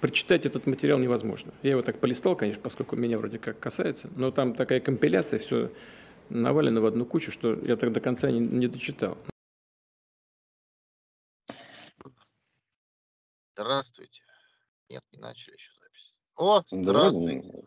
[0.00, 1.52] Прочитать этот материал невозможно.
[1.62, 5.70] Я его так полистал, конечно, поскольку меня вроде как касается, но там такая компиляция, все
[6.30, 9.18] навалено в одну кучу, что я так до конца не, не дочитал.
[13.54, 14.22] Здравствуйте.
[14.88, 16.14] Нет, не начали еще запись.
[16.36, 17.64] О, здравствуйте.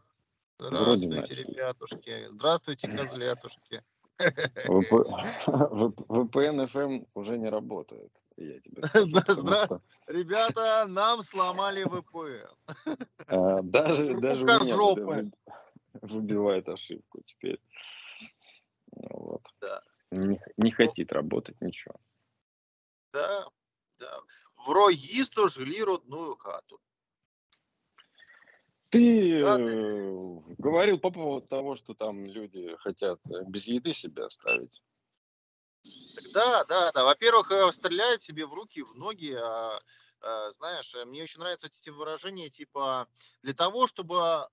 [0.57, 2.27] Здравствуйте, ребятушки.
[2.31, 3.83] Здравствуйте, козлятушки.
[5.47, 8.11] VPN FM уже не работает.
[8.37, 12.49] Я тебе скажу, Ребята, нам сломали VPN.
[13.27, 15.31] А, даже, даже меня
[16.01, 17.59] выбивает ошибку теперь.
[18.91, 19.41] Вот.
[19.61, 19.81] Да.
[20.11, 21.95] Не, не хотит работать ничего.
[23.13, 23.47] Да,
[23.99, 24.19] да.
[24.55, 26.79] В Роїсто жили родную хату.
[28.93, 34.27] Ты да, э, говорил по поводу того, что там люди хотят э, без еды себя
[34.27, 34.83] оставить.
[36.31, 37.03] Да, да, да.
[37.03, 39.33] Во-первых, э, стреляет себе в руки, в ноги.
[39.33, 39.81] А,
[40.21, 43.07] а, знаешь, мне очень нравятся эти выражения, типа,
[43.41, 44.47] для того, чтобы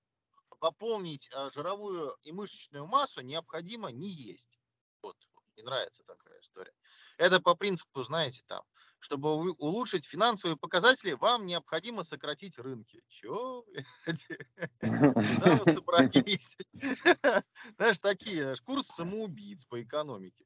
[0.57, 4.59] пополнить а, жировую и мышечную массу, необходимо не есть.
[5.03, 5.17] Вот,
[5.53, 6.73] мне нравится такая история.
[7.17, 8.63] Это по принципу, знаете, там,
[9.01, 13.01] чтобы улучшить финансовые показатели, вам необходимо сократить рынки.
[13.09, 13.65] Чего?
[14.79, 16.57] Куда вы собрались?
[17.77, 20.45] Знаешь, такие, курс самоубийц по экономике.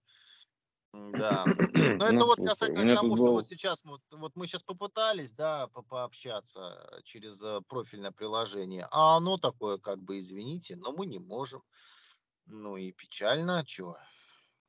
[0.94, 1.44] Да.
[1.73, 5.67] Но это ну, вот касательно того, что вот сейчас вот, вот мы сейчас попытались, да,
[5.67, 11.19] по пообщаться через э, профильное приложение, а оно такое, как бы, извините, но мы не
[11.19, 11.62] можем.
[12.45, 13.97] Ну и печально, чего?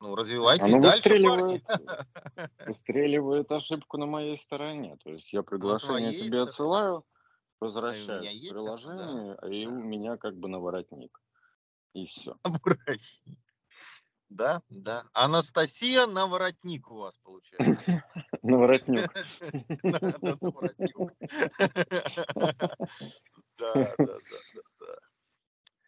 [0.01, 1.65] Ну, развивайтесь Оно дальше, выстреливает,
[2.67, 4.99] выстреливает ошибку на моей стороне.
[5.03, 7.05] То есть я приглашение ну, тебе отсылаю,
[7.61, 9.49] возвращаю приложение, да.
[9.49, 11.19] и у меня как бы на воротник.
[11.95, 12.37] И все.
[14.29, 15.05] Да, да.
[15.13, 18.05] Анастасия на воротник у вас получается.
[18.43, 19.09] На воротник.
[19.85, 20.01] Да,
[23.57, 24.19] да, да,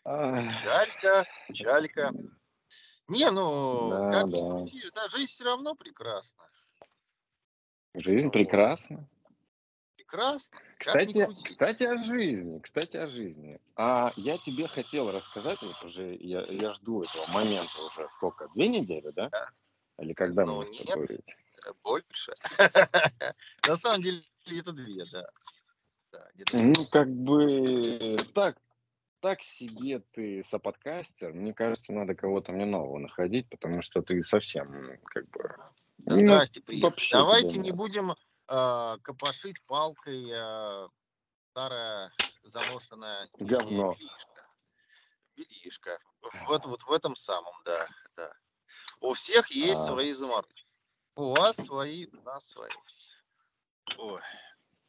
[0.05, 0.53] да.
[0.63, 2.13] Чалька, чалька.
[3.09, 4.39] Не, ну, да, как да.
[4.39, 6.45] ни да, жизнь все равно прекрасна.
[7.95, 9.09] Жизнь прекрасна.
[9.97, 10.59] Прекрасно.
[10.79, 13.61] Кстати, кстати, о жизни, кстати, о жизни.
[13.77, 18.69] А я тебе хотел рассказать, вот уже я, я жду этого момента уже сколько, две
[18.69, 19.29] недели, да?
[19.31, 19.51] да.
[19.99, 21.21] Или когда ну, мы нет, тобой...
[21.83, 22.33] больше.
[23.67, 25.29] На самом деле это две, да.
[26.53, 28.57] Ну, как бы так,
[29.21, 31.33] так себе ты соподкастер.
[31.33, 35.55] Мне кажется, надо кого-то мне нового находить, потому что ты совсем как бы...
[35.99, 37.09] Ну, здрасте, приятель.
[37.13, 40.89] Давайте не будем э, копошить палкой э,
[41.51, 42.13] старая
[42.45, 43.97] заношенная говно.
[45.37, 45.99] Белишка.
[46.47, 47.87] Вот, вот в этом самом, да,
[48.17, 48.33] да.
[49.01, 49.87] У всех есть а...
[49.87, 50.67] свои заморочки.
[51.15, 52.71] У вас свои, у нас свои.
[53.97, 54.21] Ой.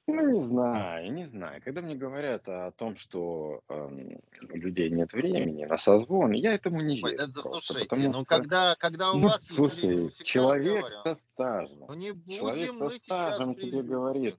[0.09, 1.61] Ну, не знаю, не знаю.
[1.63, 4.17] Когда мне говорят о том, что э,
[4.49, 7.05] у людей нет времени на созвон, я этому не верю.
[7.05, 8.25] Ой, да, просто, слушайте, ну что...
[8.25, 13.55] когда, когда у ну, вас слушай, есть человек со стажем, ну, не человек со стажем
[13.55, 14.37] тебе говорит,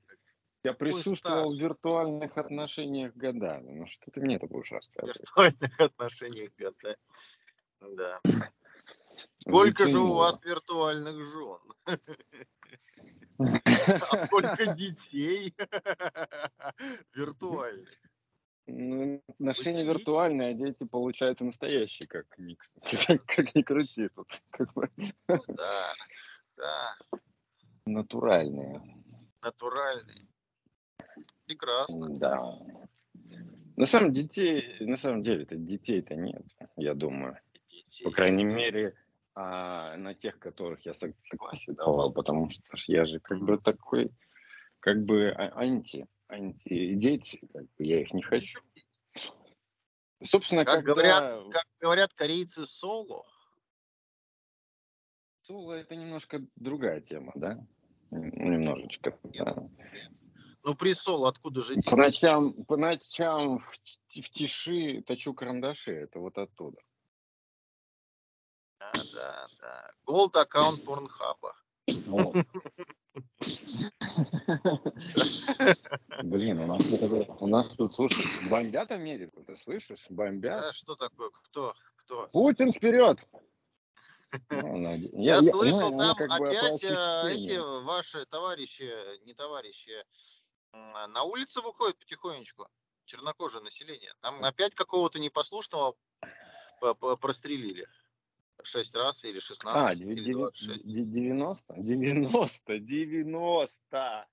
[0.64, 3.72] я присутствовал в виртуальных отношениях годами.
[3.72, 5.16] Ну что ты мне это будешь рассказывать?
[5.16, 6.96] В виртуальных отношениях годами.
[7.80, 8.20] Да.
[9.38, 11.58] Сколько же у вас виртуальных жен?
[13.40, 15.54] А сколько детей
[17.14, 17.88] виртуальных?
[18.66, 22.26] Ну, отношения виртуальные, а дети получаются настоящие, как.
[23.06, 24.28] Как, как ни крути тут.
[24.50, 24.88] Как бы.
[24.96, 25.92] Ну, да,
[26.56, 26.96] да.
[27.86, 28.80] Натуральные.
[29.42, 30.28] Натуральные.
[31.46, 32.08] Прекрасно.
[32.10, 32.58] Да.
[33.76, 36.44] На самом, детей, на самом деле, детей-то нет,
[36.76, 37.38] я думаю.
[37.70, 38.04] Детей.
[38.04, 38.94] По крайней мере,
[39.34, 44.10] а на тех, которых я согласие давал, потому что я же как бы такой,
[44.80, 48.60] как бы а, анти, анти дети, как бы я их не хочу.
[50.22, 50.92] Собственно, как когда...
[50.92, 53.24] говорят, как говорят корейцы, соло.
[55.42, 57.58] Соло это немножко другая тема, да?
[58.10, 59.18] Немножечко.
[59.22, 59.68] Да.
[60.62, 66.18] Ну, при соло откуда же По ночам, по ночам в, в тиши точу карандаши, это
[66.18, 66.78] вот оттуда.
[69.20, 69.90] Да, да.
[70.06, 71.54] Gold аккаунт Порнхаба.
[76.22, 76.82] Блин, у нас,
[77.40, 80.06] у нас тут, слушай, бомбят Америку, ты слышишь?
[80.08, 80.60] Бомбят.
[80.60, 81.30] Да, что такое?
[81.44, 81.74] Кто?
[81.96, 82.28] Кто?
[82.28, 83.28] Путин вперед!
[84.48, 88.88] Ну, я, я слышал, ну, там опять э, эти ваши товарищи,
[89.24, 90.04] не товарищи,
[90.72, 92.68] на улице выходят потихонечку,
[93.06, 94.12] чернокожее население.
[94.20, 95.96] Там опять какого-то непослушного
[97.20, 97.88] прострелили.
[98.64, 100.84] 6 раз или 16, а, или 26.
[100.86, 101.74] 90?
[101.76, 104.28] 90, 90.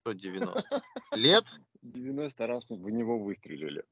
[0.00, 0.82] Что 90?
[1.12, 1.44] Лет?
[1.82, 3.84] 90 раз в него выстрелили.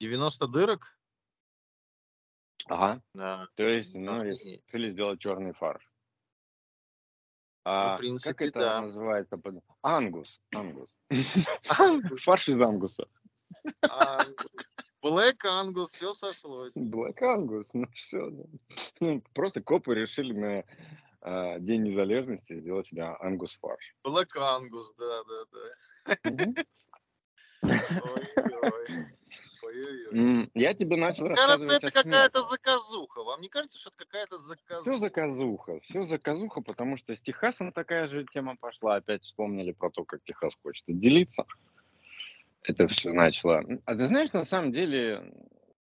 [0.00, 0.98] 90 дырок?
[2.66, 3.02] Ага.
[3.14, 3.48] Да.
[3.54, 5.82] То есть, ну, решили сделать черный фарш.
[7.66, 8.80] Ну, А в принципе, как это да.
[8.82, 9.40] называется?
[9.82, 10.40] Ангус.
[10.52, 10.90] Ангус,
[12.24, 13.08] Фарш из ангуса.
[15.04, 15.12] Ангус.
[15.12, 16.72] Блэк Ангус, все сошлось.
[16.74, 18.32] Black Angus, ну все.
[19.34, 20.64] Просто копы решили на
[21.20, 23.94] а, День незалежности сделать себе ангус фарш.
[24.02, 26.64] Блэк Ангус, да, да, да.
[30.54, 33.22] Я тебе начал Кажется, рассказывать это о какая-то заказуха.
[33.24, 34.82] Вам не кажется, что это какая-то заказуха?
[34.82, 38.96] Все заказуха, все заказуха, потому что с Техасом такая же тема пошла.
[38.96, 41.44] Опять вспомнили про то, как Техас хочет отделиться.
[42.64, 43.62] Это все начало.
[43.84, 45.32] А ты знаешь, на самом деле,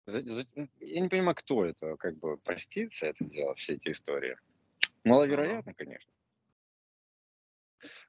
[0.06, 4.36] я не понимаю, кто это, как бы простится это дело, все эти истории.
[5.04, 6.10] Маловероятно, конечно.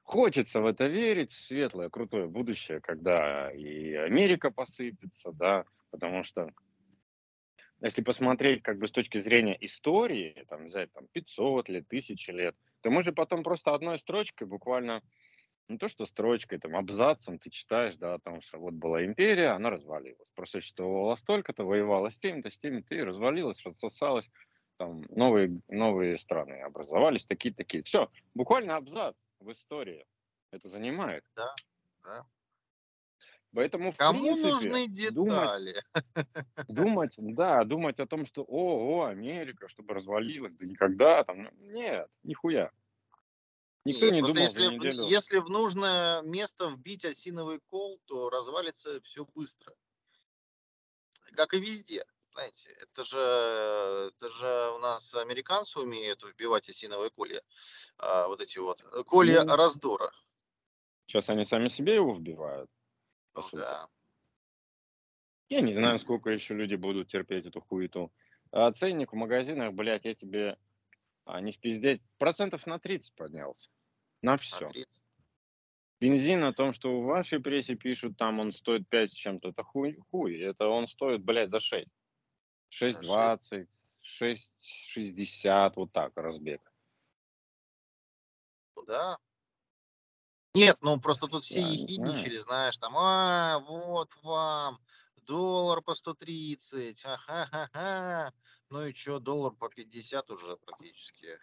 [0.02, 6.50] Хочется в это верить, светлое, крутое будущее, когда и Америка посыпется, да, потому что
[7.80, 12.56] если посмотреть как бы с точки зрения истории, там взять там 500 лет, 1000 лет,
[12.80, 15.02] то мы же потом просто одной строчкой буквально,
[15.68, 19.48] не то что строчкой, там абзацем ты читаешь, да, о том, что вот была империя,
[19.48, 24.28] она развалилась, просуществовала столько-то, воевала с теми-то, с теми-то, и развалилась, рассосалась,
[24.76, 27.82] там новые, новые страны образовались, такие-такие.
[27.82, 30.04] Все, буквально абзац в истории
[30.52, 31.24] это занимает.
[31.36, 31.54] Да,
[32.04, 32.26] да.
[33.54, 35.82] Поэтому, в Кому принципе, нужны думать, детали?
[36.68, 42.08] думать, да, думать о том, что, о, о, Америка, чтобы развалилась, да никогда там, нет,
[42.22, 42.70] нихуя.
[43.84, 45.04] Никто Нет, не думал если, неделю.
[45.04, 49.74] если в нужное место вбить осиновый кол, то развалится все быстро.
[51.36, 52.04] Как и везде.
[52.32, 53.18] Знаете, это же,
[54.16, 57.42] это же у нас американцы умеют вбивать осиновые колья.
[57.98, 60.10] а, вот эти вот э, колья Ну, раздора.
[61.06, 62.70] Сейчас они сами себе его вбивают,
[63.34, 63.88] Ну да.
[65.50, 68.12] Я не знаю, сколько еще люди будут терпеть эту хуету.
[68.50, 70.58] А ценник в магазинах, блядь, я тебе
[71.24, 73.68] а, не спиздеть, процентов на 30 поднялся.
[74.24, 74.70] На все.
[74.70, 75.04] 30.
[76.00, 79.62] Бензин о том, что в вашей прессе пишут, там он стоит 5 с чем-то, это
[79.62, 80.40] хуй, хуй.
[80.40, 81.86] Это он стоит, блядь, за 6.
[81.86, 81.90] За
[82.70, 83.02] шесть.
[83.04, 83.68] 6,20,
[84.02, 86.62] 6,60, вот так, разбег.
[88.76, 89.18] Ну да.
[90.54, 94.78] Нет, ну просто тут все не ехидничали, знаешь, там, а, вот вам,
[95.16, 98.32] доллар по 130, ха-ха-ха.
[98.70, 101.38] Ну и что, доллар по 50 уже практически.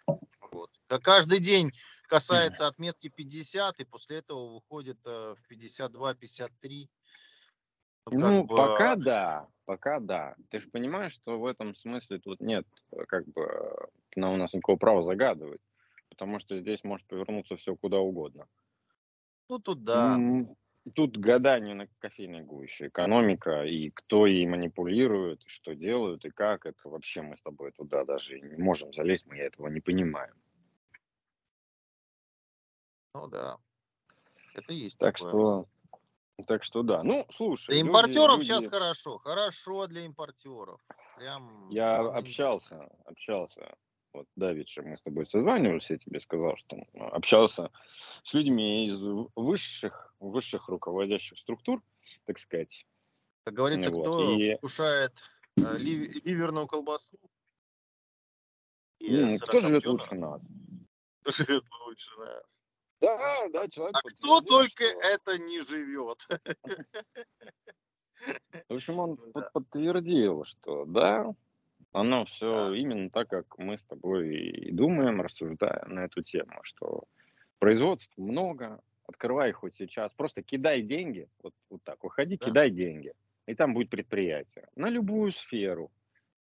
[0.50, 0.70] Вот.
[0.88, 1.72] Каждый день
[2.12, 6.88] касается отметки 50, и после этого выходит э, в 52-53.
[8.10, 10.34] Ну, Ну, бы, пока да, пока да.
[10.50, 14.52] Ты же понимаешь, что в этом смысле тут нет, э, как бы, на у нас
[14.52, 15.62] никакого права загадывать,
[16.10, 18.46] потому что здесь может повернуться все куда угодно.
[19.48, 20.18] ну тут да.
[20.94, 26.66] Тут гадание на кофейной гуще, экономика, и кто ей манипулирует, и что делают, и как,
[26.66, 30.34] это вообще мы с тобой туда даже не можем залезть, мы этого не понимаем.
[33.14, 33.58] Ну да.
[34.54, 35.30] Это есть Так такое.
[35.30, 35.66] что,
[36.46, 37.02] так что да.
[37.02, 39.18] Ну, слушай, Для люди- импортеров люди- сейчас хорошо.
[39.18, 40.80] Хорошо для импортеров.
[41.16, 43.76] Прям Я общался, общался.
[44.12, 47.70] Вот давеча мы с тобой созванивались, я тебе сказал, что ну, общался
[48.24, 49.00] с людьми из
[49.34, 51.82] высших, высших руководящих структур,
[52.26, 52.86] так сказать.
[53.44, 55.18] Как говорится, Вот, кто и- кушает
[55.56, 57.18] э, ли- ливерную колбасу?
[58.98, 60.42] и Кто живет лучше нас?
[61.22, 62.56] кто живет лучше нас.
[63.02, 66.26] Да, да, человек А кто только что- это не живет.
[68.68, 69.22] В общем, он Да.
[69.32, 71.34] под- подтвердил, что да,
[71.92, 72.76] оно все Да.
[72.76, 77.04] именно так, как мы с тобой и думаем, рассуждаем на эту тему, что
[77.58, 82.46] производств много, открывай их хоть сейчас, просто кидай деньги, вот, вот так, выходи, Да.
[82.46, 83.12] кидай деньги,
[83.46, 85.90] и там будет предприятие, на любую сферу.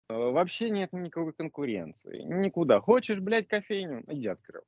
[0.09, 2.79] Э, Вообще нет никакой конкуренции, никуда.
[2.79, 4.65] Хочешь, блядь, кофейню, иди открывай.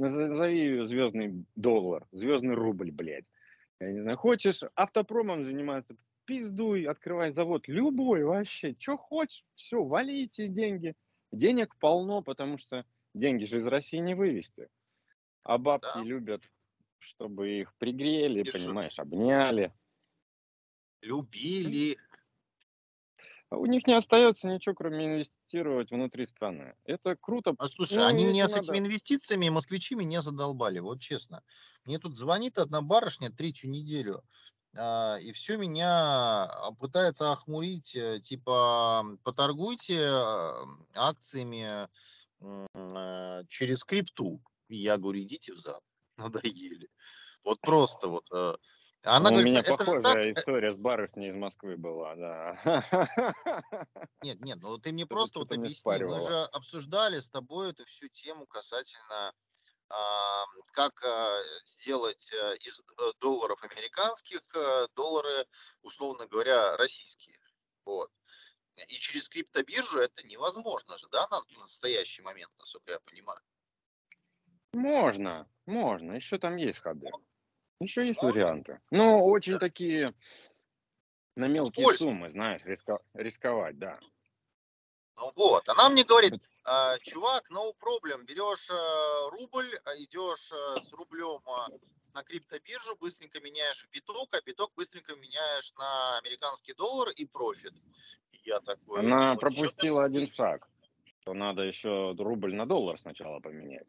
[0.00, 3.26] Назови ее звездный доллар, звездный рубль, блядь.
[3.80, 10.24] Я не знаю, хочешь автопромом заниматься, пиздуй, открывай завод, любой вообще, что хочешь, все, вали
[10.24, 10.94] эти деньги.
[11.32, 14.68] Денег полно, потому что деньги же из России не вывести.
[15.42, 16.02] А бабки Да.
[16.02, 16.42] любят,
[16.98, 19.72] чтобы их пригрели, Дешев- понимаешь, обняли.
[21.02, 21.98] Любили.
[23.50, 26.74] А У них не остается ничего, кроме инвестировать внутри страны.
[26.84, 27.54] Это круто.
[27.58, 31.42] А слушай, Ну, они меня с надо- этими инвестициями, москвичи меня задолбали, вот честно.
[31.84, 34.22] Мне тут звонит одна барышня третью неделю,
[34.76, 40.64] а, и все меня а, пытается охмурить, э, типа, поторгуйте а,
[40.94, 41.88] акциями
[42.40, 44.40] а, через крипту.
[44.68, 45.80] И я говорю, идите в зад,
[46.16, 46.88] надоели.
[47.44, 48.24] Вот просто вот.
[48.32, 48.54] э,
[49.02, 50.16] Она Ну, у говорит, меня похожая так...
[50.16, 52.84] э, история с барышней из Москвы была, да.
[54.22, 56.04] Нет, нет, ну ты мне просто вот объясни.
[56.04, 59.32] Мы же обсуждали с тобой эту всю тему касательно
[60.72, 65.46] как а, сделать а, из э, долларов американских э, доллары,
[65.82, 67.38] условно говоря, российские.
[67.84, 68.10] Вот.
[68.76, 73.40] И через криптобиржу это невозможно же, да, на настоящий момент, насколько я понимаю.
[74.72, 77.10] Можно, можно, еще там есть ходы.
[77.80, 78.80] Еще есть варианты.
[78.90, 80.12] Но очень такие
[81.36, 82.04] на мелкие Скользко.
[82.04, 83.98] суммы, знаешь, риска- рисковать, да.
[85.16, 86.34] Ну вот, она мне говорит,
[86.64, 91.40] «А, чувак, no problem, берешь а, рубль, а, идешь с рублем
[92.12, 97.72] на криптобиржу, быстренько меняешь биток, а биток быстренько меняешь на американский доллар и профит.
[98.44, 100.68] Я такой, Она «Ну, чё пропустила один говоришь?» шаг,
[101.22, 103.86] что надо еще рубль на доллар сначала поменять.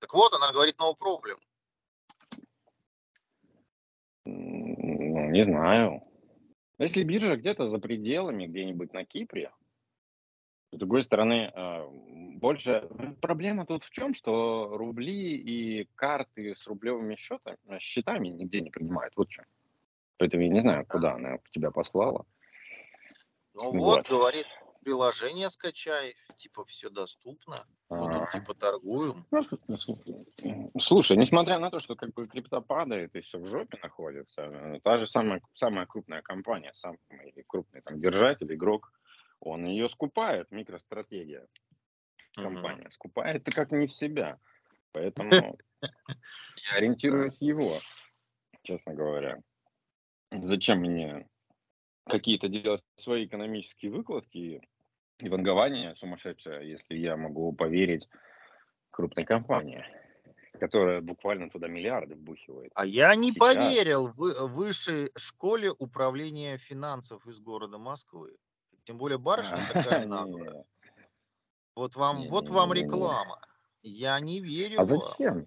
[0.00, 1.38] Так вот, она говорит, no problem.
[4.24, 6.02] Ну, не знаю.
[6.78, 9.52] Если биржа где-то за пределами, где-нибудь на Кипре,
[10.72, 12.88] с другой стороны, а, больше
[13.20, 19.12] проблема тут в чем, что рубли и карты с рублевыми счетами, счетами нигде не принимают.
[19.16, 19.44] Вот в чем.
[20.16, 22.24] Поэтому я не знаю, куда она тебя послала.
[23.54, 23.74] Ну Вот.
[23.74, 24.46] вот, говорит,
[24.82, 28.20] приложение скачай, типа все доступно, А.
[28.20, 29.26] тут типа торгуем.
[29.30, 29.86] Ну, с-
[30.80, 34.80] Слушай, несмотря на то, что как бы крипта падает и все в жопе находится, э,
[34.82, 36.98] та же самая, самая крупная компания, самый
[37.46, 38.92] крупный там держатель, игрок,
[39.40, 41.46] он ее скупает, микростратегия
[42.34, 44.38] компания, скупает как не в себя.
[44.92, 45.30] Поэтому
[45.82, 47.78] я ориентируюсь его,
[48.62, 49.40] честно говоря.
[50.30, 51.28] Зачем мне
[52.04, 54.60] какие-то делать свои экономические выкладки
[55.22, 58.08] и вангование сумасшедшее, если я могу поверить
[58.90, 59.84] крупной компании,
[60.58, 62.72] которая буквально туда миллиарды вбухивает.
[62.74, 63.38] А я не Сейчас.
[63.38, 68.36] поверил в высшей школе управления финансов из города Москвы.
[68.84, 70.64] Тем более барышня такая наглая.
[71.76, 73.40] Вот вам, вот вам реклама.
[73.82, 75.46] Я не верю А зачем?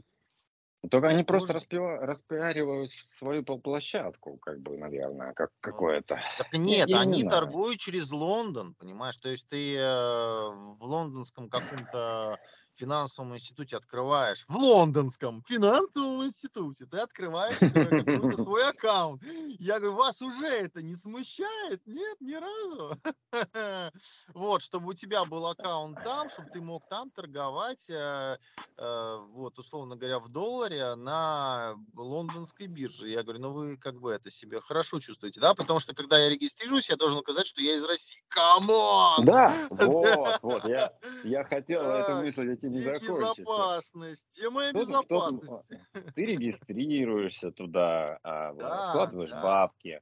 [0.90, 6.20] Только они просто распива- распиаривают свою площадку, как бы, наверное, как Ну, какое-то.
[6.38, 7.36] Так нет, я не они знаю.
[7.36, 9.18] торгуют через Лондон, понимаешь?
[9.18, 12.40] То есть ты э, в лондонском каком-то
[12.76, 17.58] финансовом институте открываешь, в лондонском финансовом институте ты открываешь
[18.40, 19.22] свой аккаунт.
[19.60, 21.82] Я говорю, вас уже это не смущает?
[21.86, 23.00] Нет, ни разу.
[24.34, 28.38] Вот, чтобы у тебя был аккаунт там, чтобы ты мог там торговать, э,
[28.78, 33.10] э, вот, условно говоря, в долларе на лондонской бирже.
[33.10, 35.54] Я говорю, ну вы как бы это себе хорошо чувствуете, да?
[35.54, 38.24] Потому что когда я регистрируюсь, я должен указать, что я из России.
[38.28, 39.26] Come on!
[39.36, 43.46] Да, вот, вот, я, я хотел эту мысль эти не Где закончить.
[43.46, 44.40] безопасность?
[44.74, 45.44] Безопасность?
[45.48, 49.42] кто-то- Ты регистрируешься туда, а, Да, вкладываешь да.
[49.42, 50.02] бабки,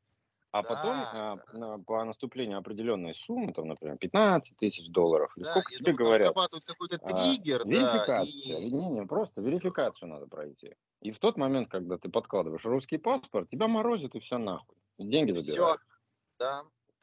[0.51, 1.57] а Да, потом а, да.
[1.57, 5.97] на- по наступлению определенной суммы, там, например, 15 тысяч долларов, или Да, сколько тебе думаю,
[5.97, 10.75] говорят, срабатывает какой-то а, триггер, да, верификация, и не, не, просто верификацию надо пройти.
[11.01, 14.77] И в тот момент, когда ты подкладываешь русский паспорт, тебя морозит и все нахуй.
[14.97, 15.81] Деньги все, забирают.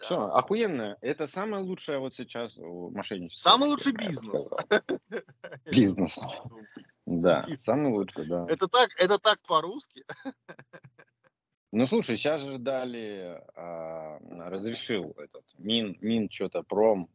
[0.01, 0.97] Да, Все, охуенно.
[1.01, 3.51] Это самое лучшее вот сейчас мошенничество.
[3.51, 4.49] Самый лучший бизнес.
[5.67, 6.19] Бизнес.
[7.07, 8.47] Да, самый лучший, да.
[8.49, 10.05] Это так, это так по-русски.
[11.73, 17.09] Ну слушай, сейчас же дали, а, разрешил этот Мин, Мин что-то пром,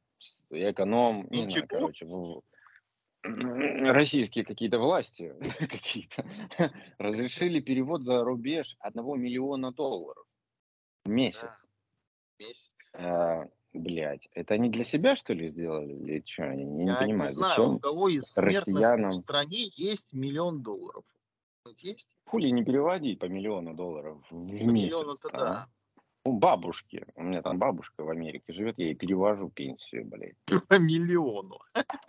[0.49, 1.67] эконом, не знаю, Минчику?
[1.67, 2.41] короче, в-
[3.23, 5.33] российские какие-то власти
[5.69, 6.25] какие-то
[6.97, 10.25] разрешили перевод за рубеж одного миллиона долларов
[11.05, 11.41] в месяц.
[11.41, 11.57] Да,
[12.39, 12.71] месяц.
[12.97, 16.43] А, блядь, это они для себя что ли сделали или что?
[16.43, 20.13] Я не, Я понимаю, не знаю, зачем у кого из смертных россиянам- в стране есть
[20.13, 21.03] миллион долларов.
[21.79, 22.07] Есть?
[22.25, 24.67] хули не переводить по миллиону долларов в месяц?
[24.67, 25.39] Миллион-то а?
[25.39, 25.67] да.
[26.23, 30.35] У бабушки, у меня там бабушка в Америке живет, я ей перевожу пенсию, блядь.
[30.67, 31.59] По миллиону.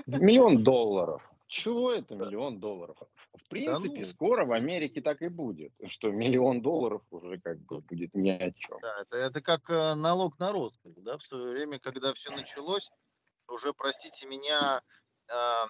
[0.06, 1.22] Миллион долларов.
[1.56, 2.98] Чего это миллион долларов?
[3.32, 4.06] В принципе, ну.
[4.06, 8.50] скоро в Америке так и будет, что миллион долларов уже как бы будет ни о
[8.52, 8.78] чем.
[8.82, 12.90] Да, это, это как э, налог на роскошь, да, в свое время, когда все началось,
[13.48, 14.82] уже, простите меня,
[15.28, 15.66] а,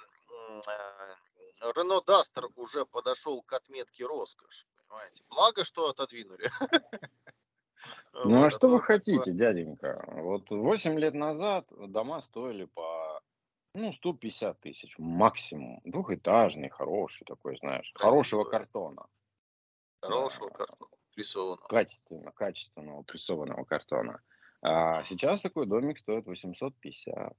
[0.67, 5.23] а, Рено Дастер уже подошел к отметке роскошь, понимаете.
[5.31, 6.51] Благо, что отодвинули.
[8.25, 10.03] Ну а что то вы хотите, дяденька?
[10.09, 13.06] Вот 8 лет назад дома стоили по
[13.77, 15.81] ну, 150 тысяч максимум.
[15.85, 18.67] Двухэтажный, хороший такой, знаешь, хорошего Красивый.
[18.67, 19.07] картона.
[20.01, 21.69] Хорошего картона, рисованного.
[21.69, 24.23] Качественно, качественного прессованного картона.
[24.63, 27.37] А сейчас такой домик стоит 850,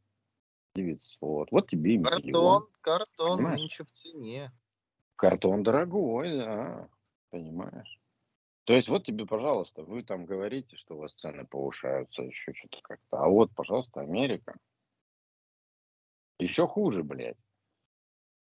[0.75, 1.51] 900.
[1.51, 2.67] Вот тебе и миллион.
[2.81, 4.51] Картон, картон нынче в цене.
[5.15, 6.87] Картон дорогой, да,
[7.31, 7.99] понимаешь.
[8.65, 12.79] То есть вот тебе, пожалуйста, вы там говорите, что у вас цены повышаются, еще что-то
[12.83, 13.17] как-то.
[13.17, 14.55] А вот, пожалуйста, Америка.
[16.39, 17.37] Еще хуже, блядь.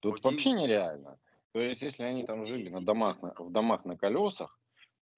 [0.00, 1.18] Тут вообще нереально.
[1.52, 4.58] То есть, если они там жили на домах, на, в домах на колесах,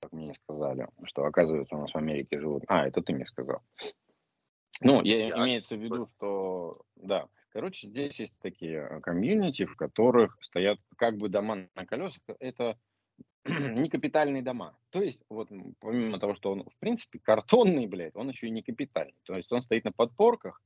[0.01, 2.65] как мне сказали, что оказывается у нас в Америке живут.
[2.69, 3.63] А, это ты мне сказал.
[4.83, 7.27] Ну, я, я имеется в виду, что да.
[7.49, 12.23] Короче, здесь есть такие э, комьюнити, в которых стоят как бы дома на колесах.
[12.39, 12.79] Это
[13.47, 14.77] не капитальные дома.
[14.91, 15.49] То есть, вот
[15.81, 19.17] помимо того, что он, в принципе, картонный, блядь, он еще и не капитальный.
[19.25, 20.61] То есть он стоит на подпорках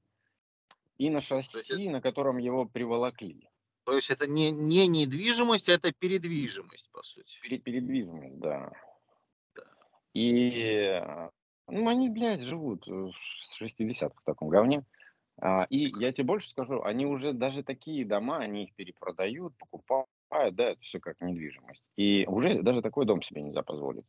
[1.01, 3.49] и на шасси, на котором его приволокли.
[3.85, 7.41] То есть это не, не недвижимость, а это передвижимость, по сути.
[7.43, 8.71] Перед, передвижимость, да.
[9.57, 9.63] да.
[10.13, 11.03] И
[11.69, 14.85] ну, они, блядь, живут с 60-х в таком говне.
[15.41, 20.07] А, и я тебе больше скажу, они уже даже такие дома, они их перепродают, покупают,
[20.53, 21.83] да, это все как недвижимость.
[21.97, 24.05] И уже даже такой дом себе нельзя позволить.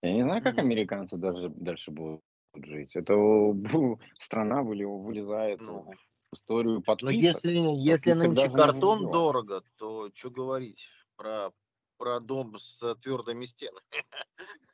[0.00, 2.22] Я не знаю, как американцы даже дальше будут
[2.54, 2.96] жить.
[2.96, 3.14] Это
[4.18, 5.92] страна вылезает ну,
[6.34, 7.14] историю подписок.
[7.14, 10.86] Но если, если нынче картон дорого, то что говорить
[11.16, 11.50] про,
[11.96, 14.04] про дом с твердыми стенами?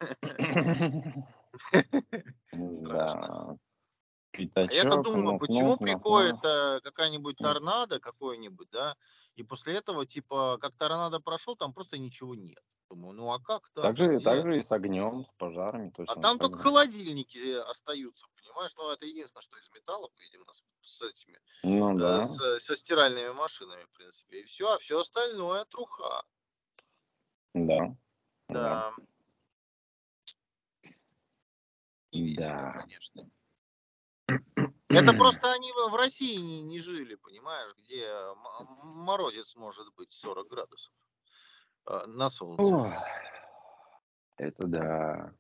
[2.73, 3.59] Страшно.
[4.55, 8.97] А я-то думаю, почему приходит э, какая-нибудь торнадо какой-нибудь, да,
[9.35, 12.63] и после этого, типа, как торнадо прошел, там просто ничего нет.
[12.91, 13.85] Думаю, ну а как так?
[13.85, 15.91] Так же, так же и с огнем, с пожарами.
[15.91, 18.73] Точно а там только холодильники э, остаются, понимаешь?
[18.77, 20.45] Ну это единственное, что из металла, видимо,
[20.91, 22.25] с этими, ну, э, да.
[22.25, 24.41] с, со стиральными машинами, в принципе.
[24.41, 26.23] И все, а все остальное труха.
[27.55, 27.97] Да.
[28.49, 28.93] Да.
[32.13, 32.73] Да.
[32.73, 33.31] конечно.
[34.89, 38.09] Это просто они в России не, не жили, понимаешь, где
[38.83, 40.93] морозец может быть 40 градусов
[41.85, 42.75] а, на солнце.
[42.75, 43.07] О,
[44.37, 45.33] это да.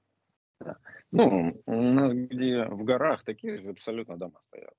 [0.60, 0.78] да.
[1.10, 4.74] Ну, у нас где в горах такие же абсолютно дома стоят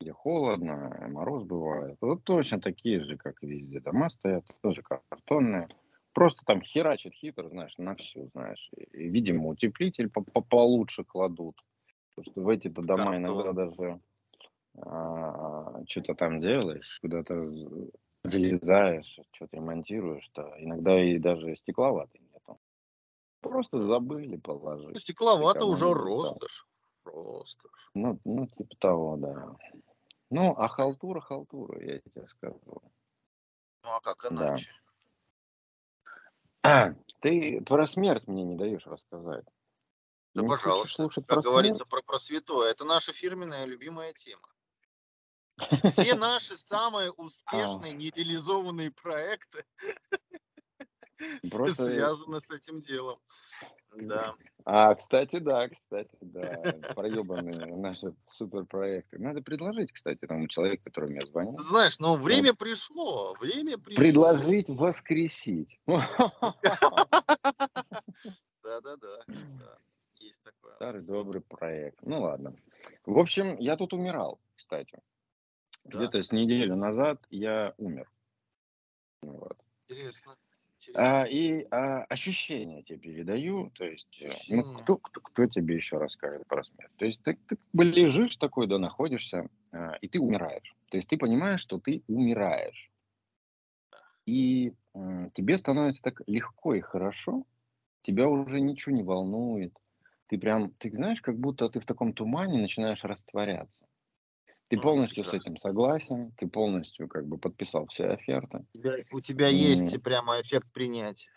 [0.00, 1.98] где холодно, мороз бывает.
[2.00, 3.80] Вот точно такие же, как и везде.
[3.80, 5.68] Дома стоят, тоже картонные.
[6.12, 8.70] Просто там херачит хитро, знаешь, на всю, знаешь.
[8.76, 11.56] И, видимо, утеплитель по -по получше кладут.
[12.14, 13.16] Потому что в эти-то дома Картон.
[13.16, 14.00] иногда даже
[14.78, 17.52] а, что-то там делаешь, куда-то
[18.24, 22.58] залезаешь, что-то ремонтируешь, то иногда и даже стекловатой нету.
[23.40, 24.94] Просто забыли положить.
[24.94, 26.66] Ну, стекловато уже роскошь.
[27.04, 27.90] Роскошь.
[27.94, 29.56] Ну, ну, типа того, да.
[30.30, 32.82] Ну, а халтура, халтура, я тебе скажу.
[33.82, 34.70] Ну, а как иначе?
[36.62, 36.94] Да.
[37.20, 39.44] Ты про смерть мне не даешь рассказать.
[40.34, 40.94] Да, не пожалуйста.
[40.94, 42.70] Слушать как про говорится про, про святое.
[42.70, 44.48] Это наша фирменная любимая тема.
[45.84, 47.96] Все наши самые успешные, а.
[47.96, 49.64] нереализованные проекты
[51.50, 51.86] Просто...
[51.86, 53.20] связаны с этим делом.
[53.96, 54.34] Да.
[54.64, 59.18] А, кстати, да, кстати, да, проебанные наши суперпроекты.
[59.18, 61.56] Надо предложить, кстати, тому человеку, который мне звонил.
[61.56, 64.02] Ты знаешь, но ну, время пришло, время пришло.
[64.02, 65.80] Предложить воскресить.
[68.62, 69.24] Да-да-да,
[70.18, 70.74] есть такое.
[70.76, 71.98] Старый добрый проект.
[72.02, 72.54] Ну ладно.
[73.06, 75.00] В общем, я тут умирал, кстати.
[75.84, 78.08] Где-то с неделю назад я умер.
[79.22, 79.56] Вот.
[79.88, 80.36] Интересно.
[80.94, 85.98] А, и а, ощущения тебе передаю, то есть, э, ну, кто, кто, кто тебе еще
[85.98, 86.92] расскажет про смерть?
[86.96, 90.74] То есть ты, ты как бы лежишь такой, да, находишься, а, и ты умираешь.
[90.90, 92.90] То есть ты понимаешь, что ты умираешь.
[94.26, 97.44] И а, тебе становится так легко и хорошо,
[98.02, 99.74] тебя уже ничего не волнует.
[100.28, 103.79] Ты прям, ты знаешь, как будто ты в таком тумане начинаешь растворяться.
[104.70, 105.40] Ты ну, полностью прекрасно.
[105.40, 108.64] с этим согласен, ты полностью как бы подписал все оферты.
[108.72, 111.28] У тебя, у тебя есть прямо эффект принятия.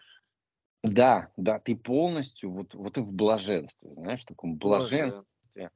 [0.83, 5.71] Да, да, ты полностью вот, вот и в блаженстве, знаешь, в таком блаженстве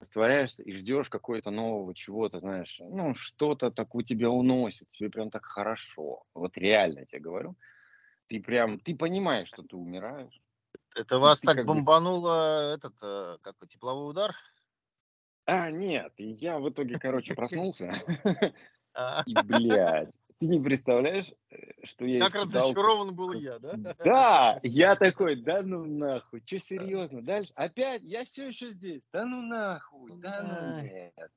[0.00, 5.30] растворяешься и ждешь какого-то нового чего-то, знаешь, ну, что-то так у тебя уносит, тебе прям
[5.30, 6.22] так хорошо.
[6.34, 7.56] Вот реально тебе говорю.
[8.28, 10.40] Ты прям, ты понимаешь, что ты умираешь.
[10.94, 12.76] Это вас так бомбануло, бы...
[12.76, 14.36] этот, э, как тепловой удар?
[15.48, 17.92] А, нет, я в итоге, короче, проснулся.
[19.00, 19.22] А.
[19.26, 23.94] И, блядь, ты не представляешь, э, что я Как разочарован был я, да?
[24.04, 29.24] Да, я такой, да ну нахуй, что серьезно, дальше, опять, я все еще здесь, да
[29.24, 31.30] ну нахуй, да ну нет.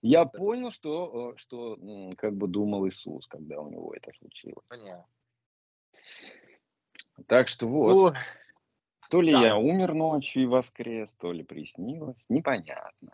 [0.00, 1.76] Я понял, что, э, что
[2.16, 4.64] как бы думал Иисус, когда у него это случилось.
[4.68, 5.06] Понятно.
[7.26, 8.14] Так что вот,
[9.10, 13.12] то ли я умер ночью и воскрес, то ли приснилось, непонятно.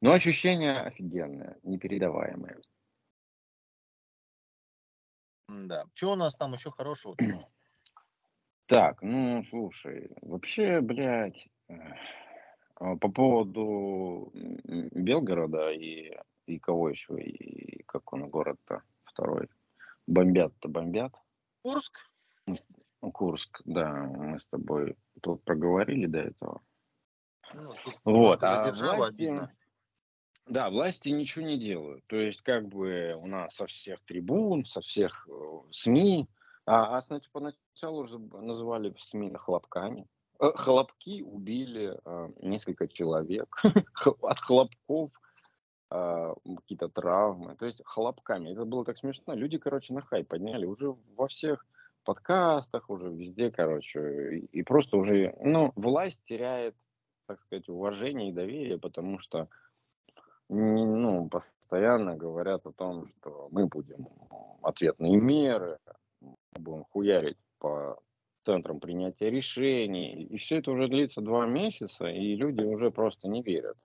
[0.00, 2.60] Но ощущение офигенное, непередаваемое.
[5.48, 5.84] Да.
[5.94, 7.16] Что у нас там еще хорошего?
[8.68, 11.76] Так, ну, слушай, вообще, блядь, э,
[12.74, 16.12] по поводу Белгорода и,
[16.46, 19.48] и кого еще, и как он город-то второй,
[20.08, 21.14] бомбят-то бомбят.
[21.62, 21.96] Курск?
[23.12, 26.60] Курск, да, мы с тобой тут проговорили до этого.
[27.54, 27.72] Ну,
[28.04, 29.48] вот, а власти,
[30.46, 32.04] да, власти ничего не делают.
[32.06, 36.28] То есть, как бы у нас со всех трибун, со всех э, СМИ,
[36.66, 40.06] а, а значит, поначалу уже называли СМИ хлопками.
[40.40, 43.56] Э, хлопки убили э, несколько человек
[44.22, 45.10] от хлопков,
[45.90, 47.56] э, какие-то травмы.
[47.56, 48.50] То есть хлопками.
[48.50, 49.34] Это было так смешно.
[49.34, 51.64] Люди, короче, на хай подняли уже во всех
[52.04, 54.38] подкастах, уже везде, короче.
[54.52, 56.76] И просто уже, ну, власть теряет,
[57.26, 59.48] так сказать, уважение и доверие, потому что
[60.48, 64.08] ну, постоянно говорят о том, что мы будем
[64.62, 65.78] ответные меры,
[66.54, 67.98] будем хуярить по
[68.44, 70.24] центрам принятия решений.
[70.24, 73.76] И все это уже длится два месяца, и люди уже просто не верят.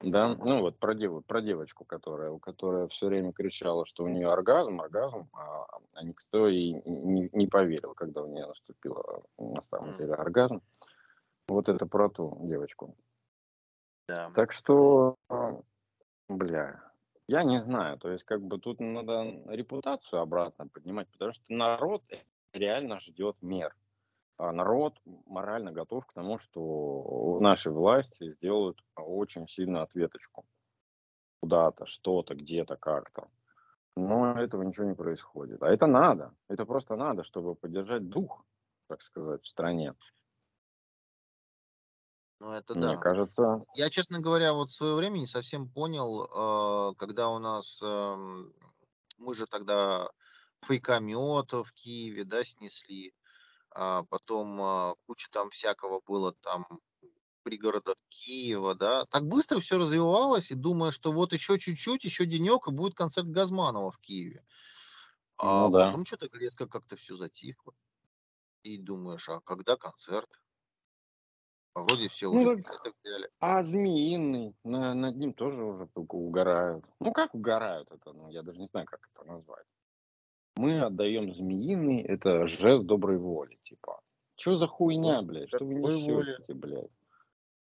[0.00, 4.08] Да, ну вот про, дев, про девочку, которая, у которой все время кричала, что у
[4.08, 9.62] нее оргазм, оргазм, а, а никто ей не, не поверил, когда у нее наступила на
[9.70, 10.60] самом деле оргазм.
[11.48, 12.94] Вот это про ту девочку.
[14.08, 14.30] Да.
[14.34, 15.16] Так что,
[16.28, 16.80] бля,
[17.26, 17.98] я не знаю.
[17.98, 22.02] То есть, как бы тут надо репутацию обратно поднимать, потому что народ
[22.52, 23.74] реально ждет мер.
[24.36, 30.44] А народ морально готов к тому, что наши власти сделают очень сильно ответочку.
[31.40, 33.28] Куда-то, что-то, где-то, как-то.
[33.96, 35.62] Но этого ничего не происходит.
[35.62, 36.34] А это надо.
[36.48, 38.44] Это просто надо, чтобы поддержать дух,
[38.88, 39.94] так сказать, в стране.
[42.40, 42.96] Ну, это Мне да.
[42.96, 43.64] кажется.
[43.74, 48.52] Я, честно говоря, вот в свое время не совсем понял, э, когда у нас, эм,
[49.18, 50.10] мы же тогда
[50.62, 53.14] фейкомет в Киеве, да, снесли,
[53.70, 56.66] а потом а, куча там всякого было там
[57.44, 62.66] пригородах Киева, да, так быстро все развивалось, и думаю, что вот еще чуть-чуть, еще денек,
[62.66, 64.44] и будет концерт Газманова в Киеве.
[65.36, 65.86] А ну, да.
[65.88, 67.74] потом что-то резко как-то все затихло.
[68.62, 70.28] И думаешь, а когда концерт?
[71.74, 72.94] А вроде все ну, уже так,
[73.40, 76.84] А Змеиный, на, над ним тоже уже угорают.
[77.00, 78.12] Ну как угорают это?
[78.12, 79.66] Ну, я даже не знаю, как это назвать.
[80.56, 84.00] Мы отдаем Змеиный, это жест доброй воли, типа.
[84.36, 85.48] Что за хуйня, блядь?
[85.48, 86.90] Что вы несете, блядь?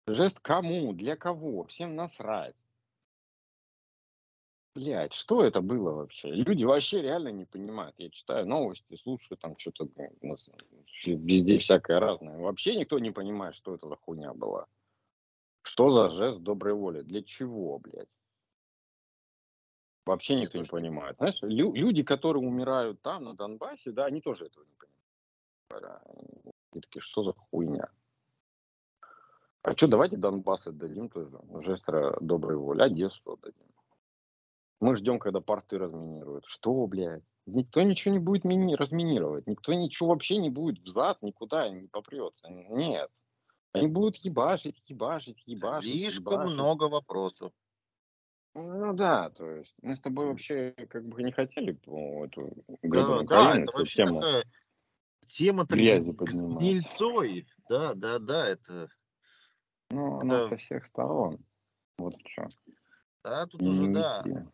[0.06, 0.92] Жест кому?
[0.92, 1.64] Для кого?
[1.64, 2.54] Всем насрать.
[4.74, 6.30] Блять, что это было вообще?
[6.30, 7.94] Люди вообще реально не понимают.
[7.96, 9.88] Я читаю новости, слушаю там что-то,
[11.04, 12.38] везде всякое разное.
[12.38, 14.66] Вообще никто не понимает, что это за хуйня была.
[15.62, 17.02] Что за жест доброй воли?
[17.02, 18.08] Для чего, блядь?
[20.06, 21.16] Вообще никто не понимает.
[21.18, 26.04] Знаешь, лю- люди, которые умирают там, на Донбассе, да, они тоже этого не понимают.
[26.72, 27.88] Они такие, что за хуйня?
[29.62, 31.38] А что, давайте Донбасс отдадим тоже.
[31.62, 31.84] Жест
[32.20, 32.82] доброй воли.
[32.82, 33.73] Одессу отдадим.
[34.80, 36.44] Мы ждем, когда порты разминируют.
[36.46, 37.22] Что, блядь?
[37.46, 39.46] Никто ничего не будет мини- разминировать.
[39.46, 42.48] Никто ничего вообще не будет взад, никуда не попрется.
[42.48, 43.10] Нет.
[43.72, 45.90] Они будут ебашить, ебашить, ебашить.
[45.90, 46.54] Слишком ебашить.
[46.54, 47.52] много вопросов.
[48.54, 53.22] Ну да, то есть мы с тобой вообще как бы не хотели ну, эту да,
[53.22, 54.44] да, это вообще тему такая
[55.26, 56.56] тема грязи поднимать.
[56.56, 57.46] гнильцой.
[57.68, 58.88] Да, да, да, это...
[59.90, 60.20] Ну, это...
[60.20, 61.38] она со всех сторон.
[61.98, 62.48] Вот что.
[63.24, 64.18] Да, тут уже, да.
[64.18, 64.52] Единственное,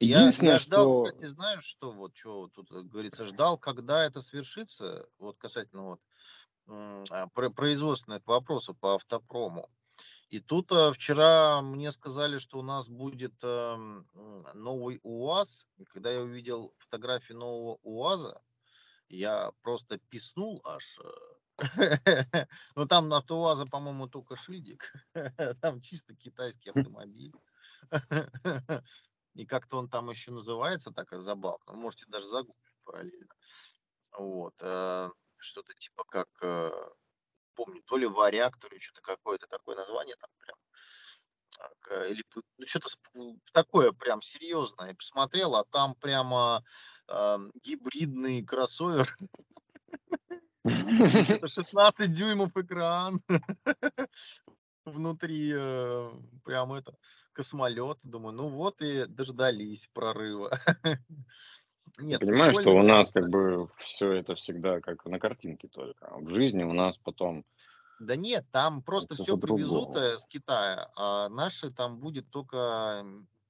[0.00, 1.04] я, я ждал, что...
[1.04, 6.00] кстати, знаешь, что вот что тут говорится, ждал, когда это свершится, вот касательно вот
[6.68, 9.70] а, производственных вопросов по автопрому.
[10.28, 13.76] И тут а, вчера мне сказали, что у нас будет а,
[14.54, 15.68] новый УАЗ.
[15.76, 18.42] И когда я увидел фотографии нового УАЗа,
[19.08, 20.98] я просто писнул аж.
[22.74, 24.92] Ну там на УАЗа, по-моему, только шильдик.
[25.62, 27.32] Там чисто китайский автомобиль.
[29.36, 31.74] И как-то он там еще называется так забавно.
[31.74, 33.34] Можете даже загуглить параллельно.
[34.18, 34.54] Вот.
[34.60, 36.70] Э, что-то типа как, э,
[37.54, 40.56] помню, то ли варяг, то ли что-то какое-то такое название там прям.
[41.90, 42.88] Э, или ну, что-то
[43.52, 44.88] такое прям серьезное.
[44.88, 46.64] Я посмотрел, а там прямо
[47.08, 49.16] э, гибридный кроссовер.
[51.46, 53.20] 16 дюймов экран.
[54.86, 55.52] Внутри
[56.44, 56.96] прям это
[57.32, 57.98] космолет.
[58.02, 60.58] Думаю, ну вот и дождались прорыва.
[61.98, 66.06] Нет, понимаешь, что у нас как бы все это всегда как на картинке только.
[66.06, 67.44] А в жизни у нас потом...
[67.98, 73.06] Да нет, там просто все привезут э, с Китая, а наши там будет только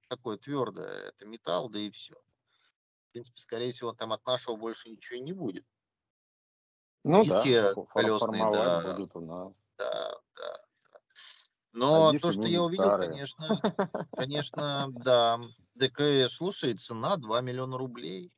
[0.08, 2.14] такое твердое, это металл, да и все.
[3.10, 5.64] принципе, скорее всего, там от нашего больше ничего не будет.
[7.02, 9.52] Ну Диски да, колесные, да, будут у нас.
[9.78, 10.14] да,
[11.76, 13.10] Но диски то, что я увидел, старые.
[13.10, 13.60] конечно,
[14.12, 15.40] конечно, да.
[15.78, 18.32] И, слушай, цена 2 миллиона рублей.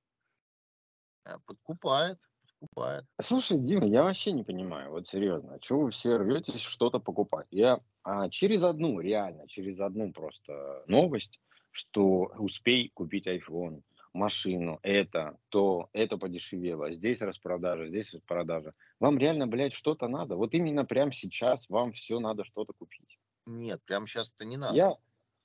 [1.25, 3.05] Э, Подкупает, подкупает.
[3.23, 7.47] Слушай, Дима, я вообще не понимаю, вот серьезно, чего вы все рветесь что-то покупать?
[7.51, 11.39] Я а, через одну, реально, через одну просто новость,
[11.71, 18.73] что успей купить iPhone, машину, это, то, это подешевело, здесь распродажа, здесь распродажа.
[18.99, 20.37] Вам реально, блядь, что-то надо?
[20.37, 23.18] Вот именно прямо сейчас вам все надо что-то купить.
[23.49, 24.77] Нет, прямо сейчас это не надо.
[24.77, 24.97] Я,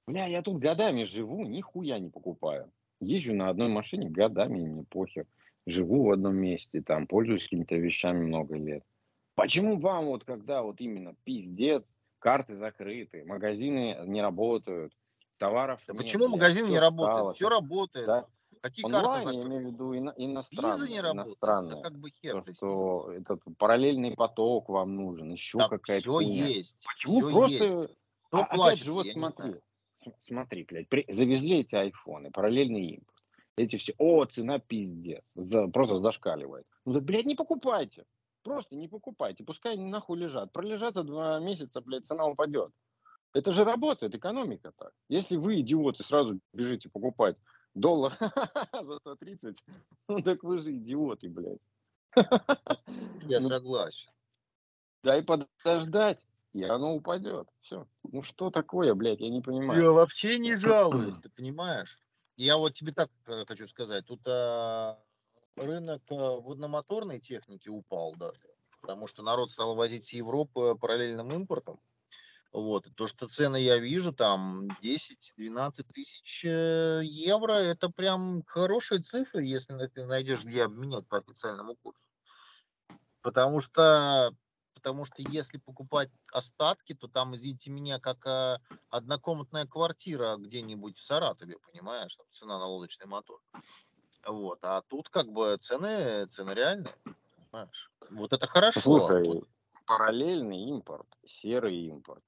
[0.08, 2.70] бля, я тут годами живу, нихуя не покупаю.
[3.00, 5.26] Езжу на одной машине годами, мне похер.
[5.66, 8.84] Живу в одном месте, там, пользуюсь какими-то вещами много лет.
[9.36, 11.84] Почему вам вот когда вот именно пиздец,
[12.20, 14.94] карты закрыты, магазины не работают,
[15.38, 17.38] товаров Да нет, почему магазин не работает?
[17.38, 18.08] Все работает.
[18.08, 18.28] да,
[18.64, 19.48] Какие карты онлайн, я закрыты?
[19.50, 21.76] имею в виду ино- Виза не иностранные, иностранные.
[21.76, 26.12] Да как бы хер То, что этот параллельный поток вам нужен, еще Там какая-то все
[26.12, 26.48] хуйня.
[26.48, 26.82] есть.
[26.86, 27.98] Почему Все просто есть.
[28.28, 29.56] Кто а, опять плачется, же, вот я смотри,
[30.22, 33.18] смотри, блядь, при- завезли эти айфоны, параллельный импорт.
[33.58, 36.66] Эти все, о, цена пиздец, за, просто зашкаливает.
[36.86, 38.06] Ну так, блядь, не покупайте.
[38.44, 40.54] Просто не покупайте, пускай они нахуй лежат.
[40.54, 42.72] Пролежат за два месяца, блядь, цена упадет.
[43.34, 44.94] Это же работает, экономика так.
[45.10, 47.36] Если вы, идиоты, сразу бежите покупать
[47.76, 48.18] доллар
[48.74, 49.58] за 130,
[50.08, 51.60] ну так вы же идиоты, блядь.
[53.28, 54.10] Я Ну, согласен.
[55.04, 57.48] дай подождать, и оно упадет.
[57.62, 57.88] Все.
[58.04, 59.82] Ну что такое, блядь, я не понимаю.
[59.82, 62.00] Я вообще не жалуюсь, ты понимаешь?
[62.38, 64.06] Я вот тебе так э, хочу сказать.
[64.06, 65.00] Тут а,
[65.56, 68.42] рынок а, водномоторной техники упал даже,
[68.82, 71.80] потому что народ стал возить с Европы параллельным импортом.
[72.54, 79.44] Вот, то, что цены я вижу, там 10-12 тысяч э, евро, это прям хорошие цифры,
[79.44, 82.06] если ты найдешь, где обменять по официальному курсу.
[83.24, 84.36] Потому что,
[84.76, 88.60] потому что если покупать остатки, то там, извините меня, как а,
[88.92, 93.42] однокомнатная квартира где-нибудь в Саратове, понимаешь, там цена на лодочный мотор.
[94.28, 96.94] Вот, а тут как бы цены, цены реальные,
[97.36, 97.92] понимаешь.
[98.12, 98.80] Вот это хорошо.
[98.80, 99.42] Слушай,
[99.88, 102.24] параллельный импорт, серый импорт.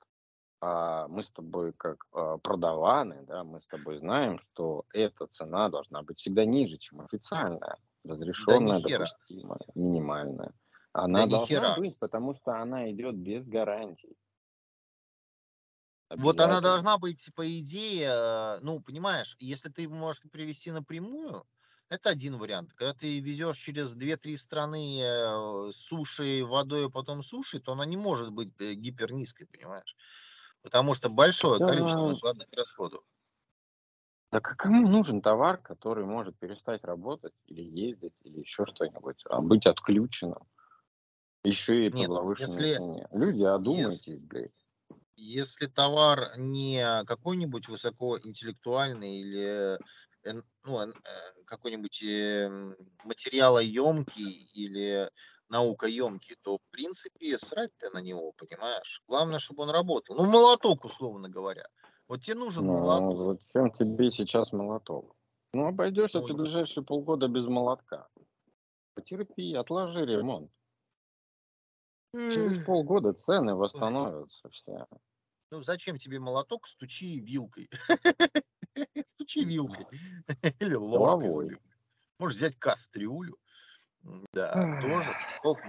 [0.68, 5.70] А мы с тобой как а, продаваны, да, мы с тобой знаем, что эта цена
[5.70, 9.06] должна быть всегда ниже, чем официальная, разрешенная, хера.
[9.06, 10.54] допустимая, минимальная.
[10.92, 11.76] Она ни должна хера.
[11.78, 14.18] быть, потому что она идет без гарантий.
[16.10, 21.46] Вот она должна быть, по идее, э, ну, понимаешь, если ты можешь привезти напрямую,
[21.90, 22.74] это один вариант.
[22.74, 27.98] Когда ты везешь через 2-3 страны э, суши, водой, а потом суши, то она не
[27.98, 29.96] может быть э, гипернизкой, понимаешь?
[30.66, 31.68] Потому что большое Да.
[31.68, 33.04] количество накладных расходов.
[34.32, 39.42] Так а кому нужен товар, который может перестать работать или ездить, или еще что-нибудь, а
[39.42, 40.42] быть отключенным?
[41.44, 43.08] Еще и Нет, если- цене.
[43.12, 44.52] Люди, одумайтесь, если- блядь.
[45.16, 49.78] Если товар не какой-нибудь высокоинтеллектуальный или
[50.24, 50.94] эн- ну, э,
[51.46, 55.12] какой-нибудь эм, материалоемкий или
[55.50, 59.02] наукоемкий, то, в принципе, срать ты на него, понимаешь?
[59.08, 60.16] Главное, чтобы он работал.
[60.16, 61.68] Ну, молоток, условно говоря.
[62.08, 63.40] Вот тебе нужен Ну, молоток.
[63.42, 65.16] зачем тебе сейчас молоток?
[65.54, 68.08] Ну, обойдешься Ну, ты и- ближайшие полгода без молотка.
[68.94, 70.52] Потерпи, отложи ремонт.
[72.14, 74.88] Через полгода цены восстановятся все.
[75.52, 76.68] Ну, зачем тебе молоток?
[76.68, 77.70] Стучи вилкой.
[79.06, 79.86] Стучи вилкой.
[80.60, 81.58] Или ложкой.
[82.20, 83.38] Можешь взять кастрюлю.
[84.34, 85.12] Да, тоже.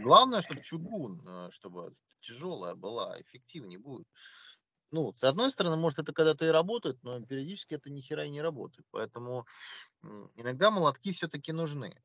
[0.03, 4.07] Главное, чтобы чугун, э, чтобы тяжелая была, эффективнее будет.
[4.93, 8.31] Ну, с одной стороны, может, это когда-то и работает, но периодически это ни хера и
[8.31, 8.87] не работает.
[8.91, 9.47] Поэтому
[10.37, 12.03] иногда молотки все-таки нужны.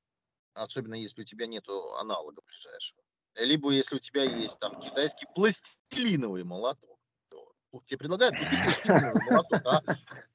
[0.53, 3.01] Особенно если у тебя нету аналога ближайшего.
[3.35, 6.99] Либо если у тебя есть там китайский пластилиновый молоток.
[7.29, 7.53] то
[7.85, 9.81] Тебе предлагают купить пластилиновый молоток, а,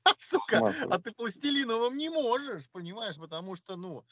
[0.18, 4.04] сука, а ты пластилиновым не можешь, понимаешь, потому что, ну,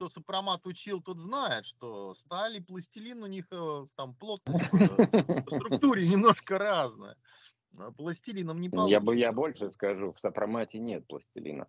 [0.00, 5.42] кто сопромат учил, тот знает, что сталь и пластилин у них э, там плотность э,
[5.42, 7.18] по структуре немножко разная.
[7.76, 8.92] А Пластилином не получится.
[8.92, 11.68] Я бы я больше скажу, в сопромате нет пластилина.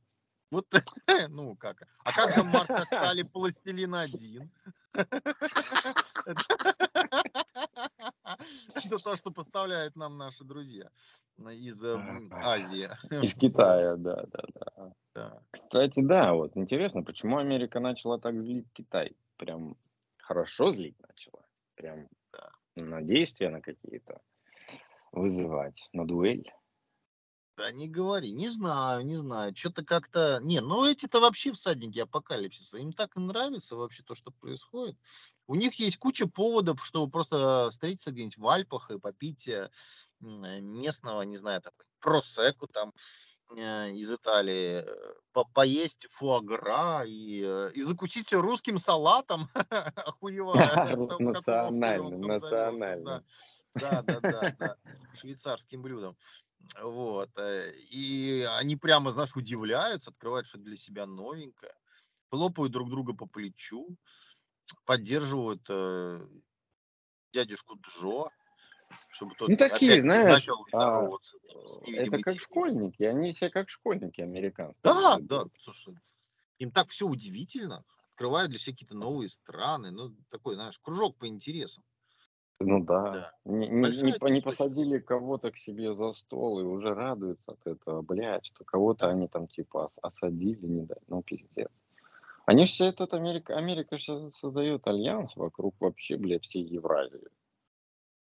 [0.50, 0.66] Вот,
[1.30, 1.86] ну как.
[2.06, 4.50] А как же марка стали пластилин один?
[4.94, 5.10] Это
[9.04, 10.90] то, что поставляют нам наши друзья
[11.38, 12.00] из э,
[12.32, 12.90] Азии.
[13.22, 14.94] Из Китая, да, да, да.
[15.22, 15.40] Да.
[15.52, 19.16] Кстати, да, вот интересно, почему Америка начала так злить Китай?
[19.38, 19.78] Прям
[20.18, 21.46] хорошо злить начала.
[21.76, 22.50] Прям Да.
[22.76, 24.22] на действия на какие-то
[25.12, 26.52] вызывать, на дуэль.
[27.56, 29.56] Да не говори, не знаю, не знаю.
[29.56, 30.40] Что-то как-то...
[30.42, 32.80] Не, ну эти-то вообще всадники апокалипсиса.
[32.80, 34.98] Им так и нравится вообще то, что происходит.
[35.46, 39.70] У них есть куча поводов, чтобы просто встретиться где-нибудь в Альпах и попить э,
[40.20, 42.94] местного, не знаю, там, просеку там
[43.56, 47.40] из Италии, э, по поесть фуагра и,
[47.74, 49.50] и закусить русским салатом,
[49.96, 50.96] охуевая.
[51.20, 53.24] Национально, национально.
[53.76, 54.76] Да, да, да, да,
[55.16, 56.18] швейцарским блюдом.
[56.82, 57.30] Вот.
[57.38, 61.74] Э, и они прямо, знаешь, удивляются, открывают что-то для себя новенькое,
[62.30, 63.98] хлопают друг друга по плечу,
[64.86, 66.26] поддерживают э,
[67.34, 68.30] дядюшку Джо,
[69.12, 71.10] чтобы тот ну, такие, знаешь, начал а,
[71.88, 74.80] это как школьники, они все как школьники американцы.
[74.84, 75.96] Да, да, слушай,
[76.60, 81.28] им так все удивительно, открывают для себя какие-то новые страны, ну, такой, знаешь, кружок по
[81.28, 81.84] интересам.
[82.60, 83.12] Ну да.
[83.12, 83.34] да.
[83.46, 88.46] Не, не, не посадили кого-то к себе за стол и уже радуются от этого, блядь,
[88.46, 91.72] что кого-то они там типа осадили, не дай, ну пиздец.
[92.46, 97.30] Они же все этот Америка, Америка сейчас создает альянс вокруг вообще, блядь, всей Евразии.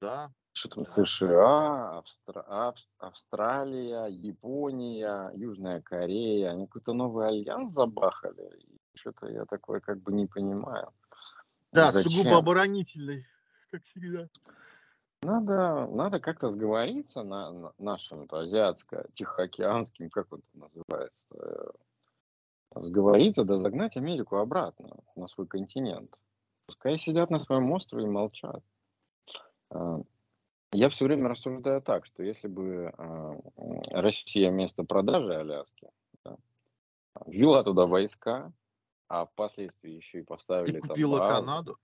[0.01, 0.31] Да.
[0.59, 0.87] Что там.
[0.87, 2.75] США, Австра...
[2.99, 8.51] Австралия, Япония, Южная Корея, они какой-то новый альянс забахали.
[8.95, 10.93] Что-то я такое как бы не понимаю.
[11.71, 12.11] Да, Зачем?
[12.11, 13.25] сугубо оборонительный
[13.71, 14.29] как всегда.
[15.23, 21.71] Надо, надо как-то сговориться на, на нашем азиатско-тихоокеанским, как он там называется, э,
[22.83, 26.21] сговориться, да загнать Америку обратно на свой континент.
[26.67, 28.65] Пускай сидят на своем острове и молчат.
[30.73, 33.37] Я все время рассуждаю так, что если бы а,
[33.91, 35.89] Россия вместо продажи Аляски
[36.25, 36.37] да,
[37.27, 38.53] ввела туда войска,
[39.09, 41.79] а впоследствии еще и поставили и купила там базу, Канаду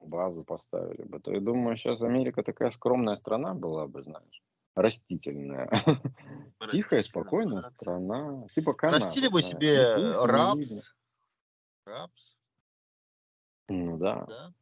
[0.00, 4.42] базу поставили бы, то я думаю, сейчас Америка такая скромная страна была бы, знаешь,
[4.74, 5.68] растительная.
[6.70, 8.46] Тихая, спокойная страна.
[8.54, 9.06] Типа Канада.
[9.06, 9.94] Растили бы себе
[10.24, 10.94] рапс.
[11.84, 12.36] Рапс.
[13.68, 14.26] Ну да.
[14.26, 14.52] да?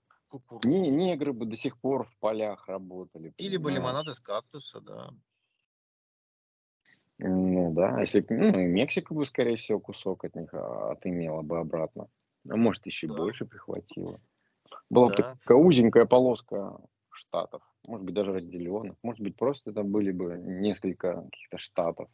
[0.65, 3.33] Не, негры бы до сих пор в полях работали.
[3.39, 5.11] Или бы лимонад из кактуса, да.
[7.19, 12.09] Ну да, если ну, Мексика бы, скорее всего, кусок от них а, отымела бы обратно.
[12.49, 13.15] А может, еще да.
[13.15, 14.21] больше прихватило.
[14.89, 15.35] Была да.
[15.35, 16.79] такая узенькая полоска
[17.11, 22.09] штатов, может быть, даже разделенных, может быть, просто там были бы несколько каких-то штатов.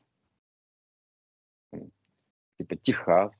[2.58, 3.32] Типа Техас,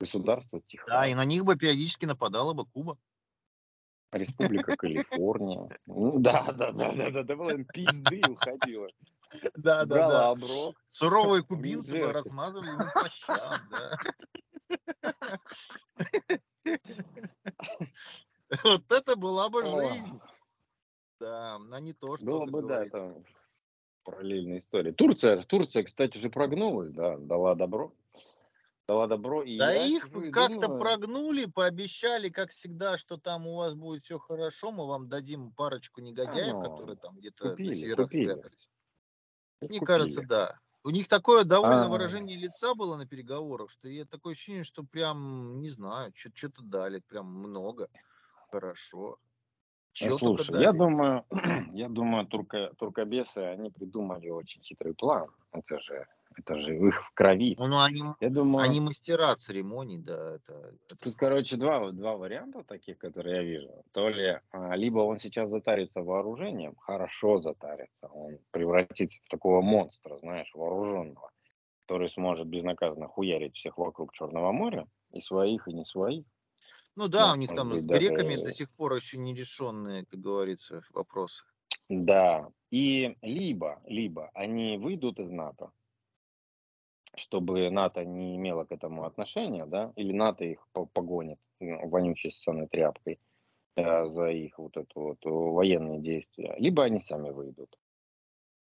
[0.00, 0.88] государство Техас.
[0.88, 2.98] Да, и на них бы периодически нападала бы Куба.
[4.12, 5.68] Республика Калифорния.
[5.86, 8.88] Ну да, да, да, да, да, давала им пизды и уходила.
[9.54, 10.30] Да, да, да.
[10.30, 10.76] оброк.
[10.88, 13.98] Суровые кубинцы размазывали ему по щам, да.
[18.62, 20.20] Вот это была бы жизнь.
[21.18, 22.26] Да, а не то, что...
[22.26, 23.22] Было бы, да, это
[24.04, 24.92] параллельная история.
[24.92, 27.92] Турция, Турция, кстати же, прогнулась, да, дала добро.
[28.88, 29.42] Дала добро.
[29.42, 30.80] И да их как-то думаю...
[30.80, 36.00] прогнули, пообещали, как всегда, что там у вас будет все хорошо, мы вам дадим парочку
[36.00, 38.30] негодяев, а, которые там где-то купили, на северах купили.
[38.30, 38.70] спрятались.
[39.60, 39.84] Мне купили.
[39.84, 40.58] кажется, да.
[40.84, 41.88] У них такое довольно а...
[41.88, 47.00] выражение лица было на переговорах, что я такое ощущение, что прям, не знаю, что-то дали,
[47.00, 47.88] прям много.
[48.52, 49.18] Хорошо.
[49.90, 51.24] Чего Слушай, я думаю,
[51.72, 55.28] я думаю, турка, туркобесы, они придумали очень хитрый план.
[55.50, 57.56] Это же, это же их в крови.
[57.58, 60.36] Ну, они, я думаю, они мастера церемоний, да.
[60.36, 60.52] Это,
[60.84, 60.96] это...
[60.96, 63.84] Тут, короче, два, два варианта таких, которые я вижу.
[63.92, 70.18] То ли, а, либо он сейчас затарится вооружением, хорошо затарится, он превратится в такого монстра,
[70.18, 71.30] знаешь, вооруженного,
[71.86, 76.24] который сможет безнаказанно хуярить всех вокруг Черного моря, и своих, и не своих.
[76.94, 78.46] Ну да, у них там быть, с греками даже...
[78.46, 81.44] до сих пор еще не решенные, как говорится, вопросы.
[81.88, 85.70] Да, и либо, либо они выйдут из НАТО,
[87.16, 93.18] чтобы НАТО не имело к этому отношения, да, или НАТО их погонит вонючей сценой тряпкой
[93.76, 97.76] э, за их вот это вот военные действия, либо они сами выйдут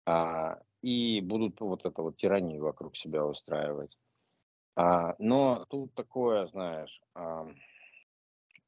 [0.07, 3.96] а, и будут вот это вот тиранию вокруг себя устраивать.
[4.76, 7.49] А, но тут такое, знаешь, а,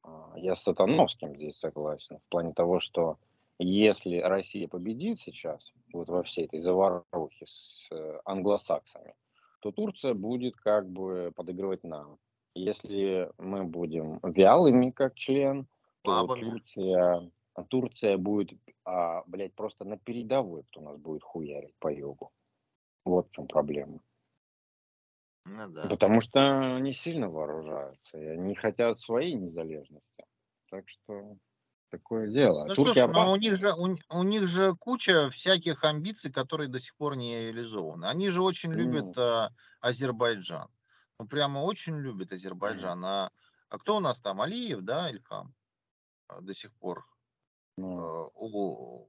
[0.03, 3.17] а, я с Сатановским здесь согласен, в плане того, что
[3.59, 9.13] если Россия победит сейчас вот во всей этой заварухе с э, англосаксами,
[9.63, 12.17] то Турция будет как бы подыгрывать нам.
[12.53, 15.67] Если мы будем вялыми как член,
[16.01, 17.31] то Турция,
[17.69, 22.31] Турция будет, а, блядь, просто на передовой, кто нас будет хуярить по югу.
[23.05, 24.01] Вот в чем проблема.
[25.45, 25.87] Ну, да.
[25.87, 30.25] Потому что они сильно вооружаются, и они хотят своей незалежности.
[30.69, 31.37] Так что
[31.93, 32.65] такое дело.
[32.65, 33.39] Ну, Турки слушай, но у опасны.
[33.41, 38.05] них же у, у них же куча всяких амбиций, которые до сих пор не реализованы.
[38.05, 40.69] Они же очень любят Ну, а, Азербайджан.
[41.19, 43.05] Ну, прямо очень любят Азербайджан.
[43.05, 43.31] А,
[43.69, 44.41] а кто у нас там?
[44.41, 45.53] Алиев, да, Ильхам?
[46.27, 47.05] А, До сих пор
[47.77, 49.07] ну, э, у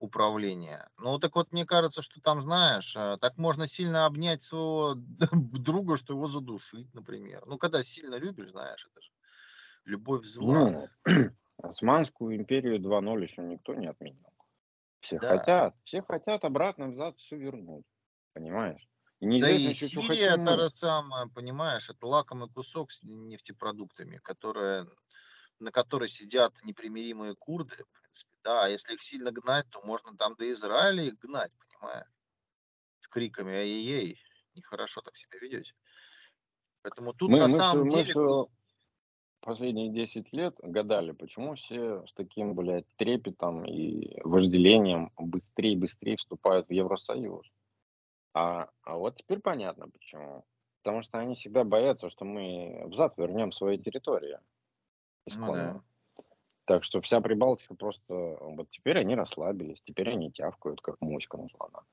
[0.00, 0.90] управления.
[0.98, 4.94] Ну, так вот, мне кажется, что там, знаешь, э, так можно сильно обнять своего
[5.32, 7.44] друга, что его задушить, например.
[7.46, 9.10] Ну, когда сильно любишь, знаешь, это же
[9.84, 10.44] любовь зла.
[10.44, 10.88] ну,
[11.62, 14.32] Османскую империю 2.0 еще никто не отменил.
[15.00, 15.28] Все Да.
[15.28, 17.84] хотят, все хотят обратно взад все вернуть.
[18.32, 18.88] Понимаешь?
[19.20, 20.62] И Да и что Сирия, та мы.
[20.62, 24.86] же самая, понимаешь, это лакомый кусок с нефтепродуктами, которые,
[25.60, 28.30] на который сидят непримиримые курды, в принципе.
[28.42, 32.08] Да, а если их сильно гнать, то можно там до Израиля их гнать, понимаешь?
[33.00, 34.18] С криками ай-яй-яй,
[34.54, 35.74] нехорошо так себя ведете.
[36.82, 38.14] Поэтому тут Мы, на мы, все, самом мы деле...
[38.14, 38.48] все
[39.44, 46.16] последние 10 лет гадали, почему все с таким, блядь, трепетом и вожделением быстрее и быстрее
[46.16, 47.46] вступают в Евросоюз.
[48.32, 50.44] А, а вот теперь понятно почему.
[50.82, 54.38] Потому что они всегда боятся, что мы взад вернем свои территории
[55.26, 55.82] Ну исконно.
[56.16, 56.24] да.
[56.66, 58.14] Так что вся Прибалтика просто...
[58.40, 61.84] Вот теперь они расслабились, теперь они тявкают, как моська названа.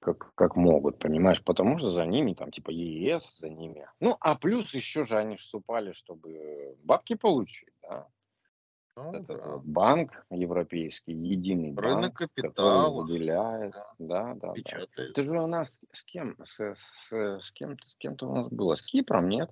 [0.00, 1.42] Как, как могут, понимаешь?
[1.42, 3.88] Потому что за ними там типа ЕС, за ними.
[4.00, 8.06] Ну, а плюс еще же они вступали, чтобы бабки получить, да?
[8.96, 9.60] Ну Этот да.
[9.64, 14.52] банк европейский, единый Рынок банк, который капиталов, выделяет, да, да, да, да.
[14.54, 15.10] печатает.
[15.10, 18.74] Это же у нас с кем, с, с, с кем-то, с кем-то у нас было,
[18.74, 19.50] с Кипром, нет?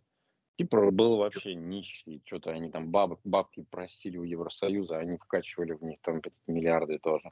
[0.58, 5.82] Кипр был вообще нищий, что-то они там бабок, бабки просили у Евросоюза, они вкачивали в
[5.82, 7.30] них там миллиарды тоже.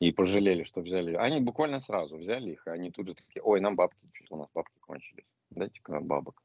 [0.00, 1.14] И пожалели, что взяли.
[1.14, 4.38] Они буквально сразу взяли их, и они тут же такие, ой, нам бабки, что-то у
[4.38, 5.26] нас бабки кончились.
[5.50, 6.42] Дайте-ка нам бабок.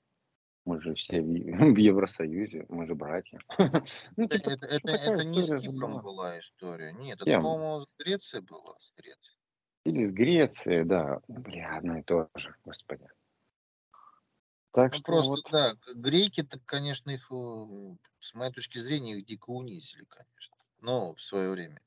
[0.66, 1.26] Мы же все в,
[1.78, 3.40] Евросоюзе, мы же братья.
[4.18, 6.40] Ну, Это, типа, это, это, такая это не с Кипром была.
[6.40, 6.94] история.
[6.94, 8.76] Нет, это, по-моему, с Грецией было.
[8.80, 9.38] С Грецией.
[9.86, 11.20] Или с Греции, да.
[11.28, 13.06] Бля, одно и то же, господи.
[14.72, 19.18] Так Ну, что просто, вот, да, греки, так, конечно, их, э, с моей точки зрения,
[19.18, 20.56] их дико унизили, конечно.
[20.80, 21.82] Но в свое время.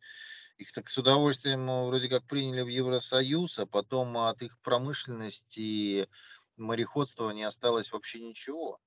[0.59, 6.09] Их так с удовольствием э, вроде как приняли в Евросоюз, а потом от их промышленности
[6.57, 8.79] мореходства не осталось вообще ничего.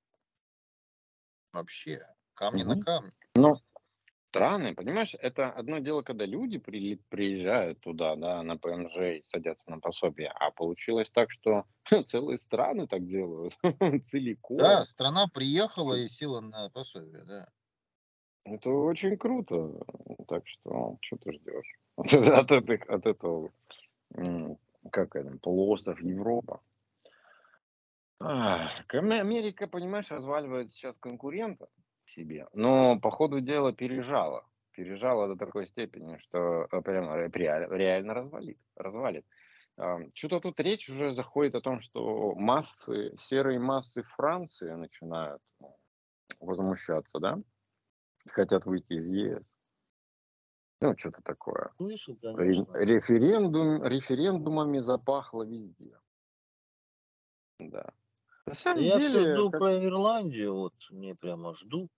[1.52, 2.08] Вообще.
[2.34, 2.80] Камни на Мгм.
[2.80, 3.12] камне.
[3.36, 3.56] ну,
[4.30, 9.70] страны, понимаешь, это одно дело, когда люди прили- приезжают туда, да, на ПМЖ и садятся
[9.72, 11.66] на пособие, а получилось так, что
[12.10, 13.58] целые страны так делают,
[14.58, 14.86] Да, целиком.
[14.86, 17.50] страна приехала и села на пособие, да.
[18.46, 19.72] Это очень круто.
[20.28, 23.52] Так что, что ты ждешь от, этих, от этого,
[24.92, 26.62] как это, полуостров Европа?
[29.20, 31.68] Америка, понимаешь, разваливает сейчас конкурента
[32.06, 34.46] себе, но по ходу дела пережала.
[34.72, 39.26] Пережала до такой степени, что э, реаль- реально развалит, развалит.
[40.14, 45.78] Что-то тут речь уже заходит о том, что массы, серые массы Франции начинают ну,
[46.42, 47.40] возмущаться, да?
[48.28, 49.44] Хотят выйти из ЕС.
[50.82, 51.72] Ну, что-то такое.
[51.78, 52.66] Слышал, конечно.
[52.74, 55.98] Референдум, референдумами запахло везде.
[57.60, 57.90] Да.
[58.46, 61.90] На Да самом я все деле, жду как про Ирландию, вот мне прямо жду.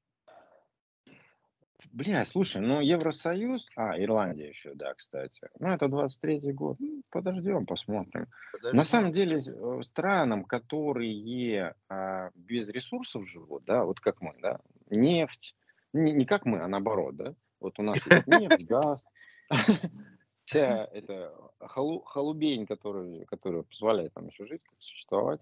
[1.94, 5.50] Бля, слушай, ну Евросоюз, а, Ирландия еще, да, кстати.
[5.60, 6.78] Ну, это 23-й год.
[6.80, 8.28] Ну, подождем, посмотрим.
[8.72, 9.40] На самом Подождем.
[9.40, 14.60] деле, э, странам, которые а, без ресурсов живут, да, вот как мы, да,
[14.92, 15.56] нефть,
[15.94, 19.04] не, не как мы, а наоборот, да, вот у нас есть нефть, газ,
[20.46, 25.42] вся эта халу, халубень, которая, которая позволяет нам еще жить, существовать,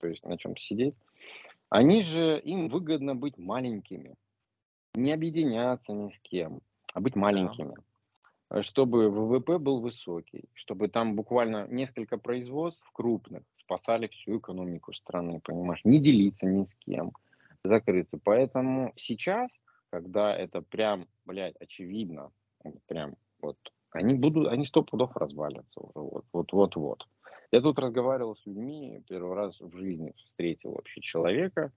[0.00, 0.94] то есть на чем-то сидеть,
[1.70, 4.16] они же, им выгодно быть маленькими,
[4.94, 6.60] не объединяться ни с кем,
[6.94, 7.74] а быть маленькими.
[8.62, 15.82] Чтобы ВВП был высокий, чтобы там буквально несколько производств крупных спасали всю экономику страны, понимаешь?
[15.84, 17.12] Не делиться ни с кем,
[17.62, 18.18] закрыться.
[18.24, 19.50] Поэтому сейчас,
[19.90, 22.30] когда это прям, блядь, очевидно,
[22.86, 23.56] прям вот,
[23.90, 27.06] они будут, они сто пудов развалятся уже, вот, вот, вот, вот.
[27.50, 31.72] Я тут разговаривал с людьми, первый раз в жизни встретил вообще человека,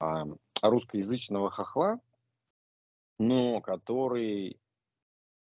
[0.00, 0.24] а,
[0.62, 2.00] русскоязычного хохла,
[3.18, 4.58] но который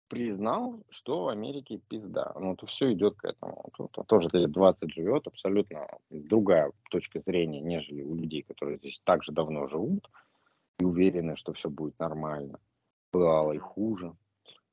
[0.09, 2.35] признал, что в Америке пизда.
[2.39, 3.71] Ну, это все идет к этому.
[3.75, 9.25] Тут тоже лет 20 живет, абсолютно другая точка зрения, нежели у людей, которые здесь так
[9.25, 10.07] же давно живут
[10.79, 12.59] и уверены, что все будет нормально.
[13.13, 14.15] Бывало и хуже.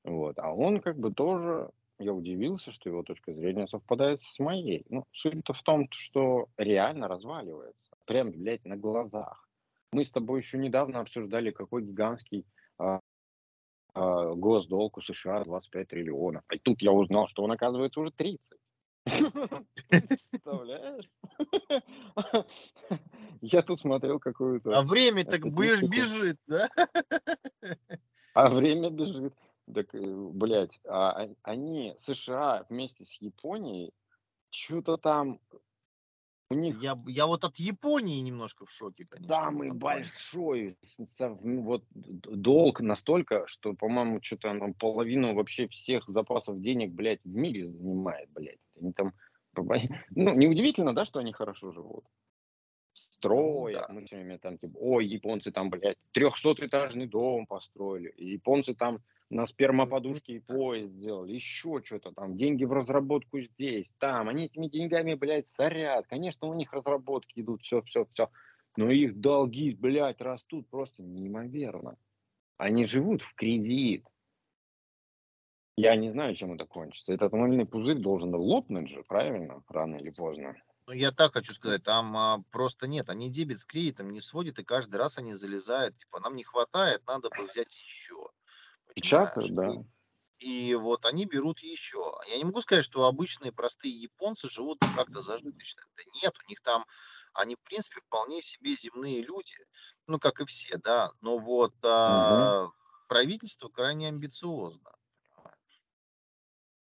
[0.03, 0.39] Вот.
[0.39, 1.69] А он как бы тоже,
[1.99, 4.85] я удивился, что его точка зрения совпадает с моей.
[4.89, 7.95] Ну, суть-то в том, что реально разваливается.
[8.05, 9.47] Прям, блядь, на глазах.
[9.91, 12.45] Мы с тобой еще недавно обсуждали, какой гигантский
[12.77, 12.99] а,
[13.93, 16.43] а, госдолг у США 25 триллионов.
[16.53, 18.39] И тут я узнал, что он, оказывается, уже 30.
[19.89, 21.09] Представляешь?
[23.41, 24.77] Я тут смотрел какую-то...
[24.77, 26.69] А время так бежит, да?
[28.33, 29.33] А время бежит.
[29.73, 33.91] Так, э, блядь, а, а, они, США вместе с Японией,
[34.49, 35.39] что-то там
[36.49, 36.81] у них...
[36.81, 39.33] Я, я вот от Японии немножко в шоке, конечно.
[39.33, 40.77] Самый большой
[41.19, 47.35] ну, вот, долг настолько, что, по-моему, что-то он половину вообще всех запасов денег, блядь, в
[47.35, 48.59] мире занимает, блядь.
[48.79, 49.13] Они там...
[50.11, 52.05] Ну, неудивительно, да, что они хорошо живут
[52.93, 53.93] строят, ну, да.
[53.93, 58.99] мы все время там, типа, ой, японцы там, блядь, трехсотэтажный дом построили, японцы там
[59.29, 64.67] на спермоподушке и поезд сделали, еще что-то там, деньги в разработку здесь, там, они этими
[64.67, 68.29] деньгами, блядь, сорят, конечно, у них разработки идут, все, все, все,
[68.75, 71.97] но их долги, блядь, растут просто неимоверно.
[72.57, 74.05] Они живут в кредит.
[75.77, 77.13] Я не знаю, чем это кончится.
[77.13, 80.55] Этот мыльный пузырь должен лопнуть же, правильно, рано или поздно.
[80.87, 84.59] Ну, я так хочу сказать, там а, просто нет, они дебет с кредитом не сводят,
[84.59, 88.29] и каждый раз они залезают, типа, нам не хватает, надо бы взять еще.
[88.95, 89.73] И чаты, да.
[90.39, 92.15] И, вот они берут еще.
[92.29, 95.83] Я не могу сказать, что обычные простые японцы живут как-то зажиточно.
[95.97, 96.85] Да нет, у них там,
[97.33, 99.57] они, в принципе, вполне себе земные люди,
[100.07, 102.73] ну, как и все, да, но вот а, угу.
[103.07, 104.91] правительство крайне амбициозно.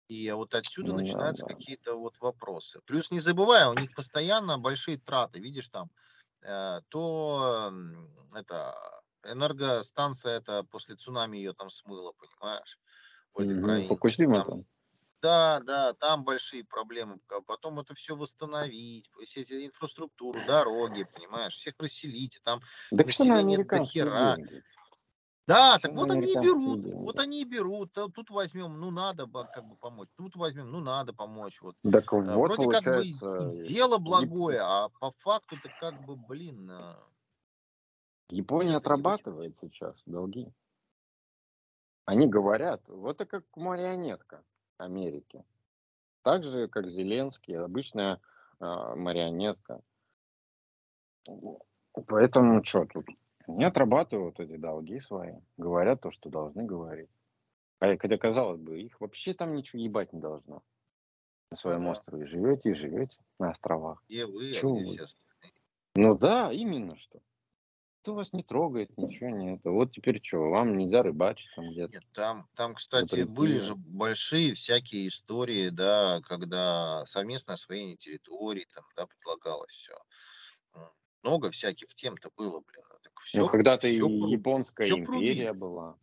[0.07, 1.53] И вот отсюда ну, начинаются да.
[1.53, 2.79] какие-то вот вопросы.
[2.85, 5.89] Плюс не забывай, у них постоянно большие траты, видишь там,
[6.43, 7.73] э, то
[8.33, 8.94] это
[9.31, 12.79] энергостанция это после цунами ее там смыло, понимаешь?
[13.33, 13.85] В этой mm-hmm.
[13.87, 14.49] Фукусима там.
[14.49, 14.65] там.
[15.21, 17.17] Да, да, там большие проблемы.
[17.47, 22.61] Потом это все восстановить, все эти инфраструктуру, дороги, понимаешь, всех расселить, там
[22.91, 24.35] да население до хера.
[24.35, 24.63] Деньги.
[25.47, 26.95] Да, так вот они и берут, деньги.
[26.95, 27.91] вот они и берут.
[27.93, 30.09] Тут возьмем, ну надо как бы помочь.
[30.15, 31.59] Тут возьмем, ну надо помочь.
[31.61, 31.75] Вот.
[31.91, 36.71] Так вот, Вроде как бы дело благое, а по факту-то как бы, блин.
[38.29, 40.51] Япония отрабатывает сейчас долги.
[42.05, 44.43] Они говорят, вот это как марионетка
[44.77, 45.43] Америки.
[46.23, 48.19] Так же, как Зеленский, обычная
[48.59, 48.65] э,
[48.95, 49.81] марионетка.
[52.07, 53.05] Поэтому что тут?
[53.47, 57.09] Они отрабатывают эти долги свои, говорят то, что должны говорить.
[57.79, 60.63] А хотя, казалось бы, их вообще там ничего ебать не должно.
[61.51, 64.03] На своем ну, острове живете и живете на островах.
[64.07, 65.53] Где вы, а где все остальные?
[65.95, 67.19] Ну да, именно что.
[68.05, 69.61] Кто вас не трогает, ничего нет.
[69.63, 71.91] Вот теперь что, вам нельзя рыбачить там где-то?
[71.91, 73.33] Нет, там, там, кстати, Запретили.
[73.33, 79.97] были же большие всякие истории, да, когда совместное освоение территорий, там, да, предлагалось все.
[81.23, 82.83] Много всяких тем-то было, блин.
[83.23, 84.33] Все, ну, когда-то и порубили.
[84.33, 85.51] японская все империя порубили.
[85.59, 85.97] была.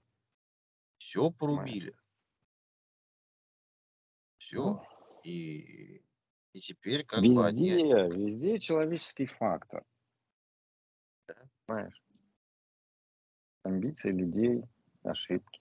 [0.98, 1.96] Все порубили.
[4.38, 4.60] Все.
[4.60, 4.82] Ну,
[5.22, 6.02] и,
[6.52, 7.70] и теперь как везде, бы они...
[7.70, 9.84] Везде человеческий фактор.
[11.72, 12.02] Понимаешь?
[13.62, 14.64] Амбиции людей,
[15.04, 15.60] ошибки.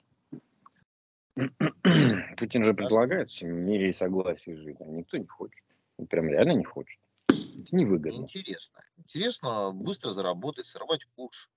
[2.36, 5.64] Путин же предлагает в мире и согласии жить, а никто не хочет.
[6.10, 7.00] Прям реально не хочет.
[7.28, 8.24] Это невыгодно.
[8.24, 8.80] Интересно.
[8.98, 11.48] Интересно быстро заработать, сорвать курс.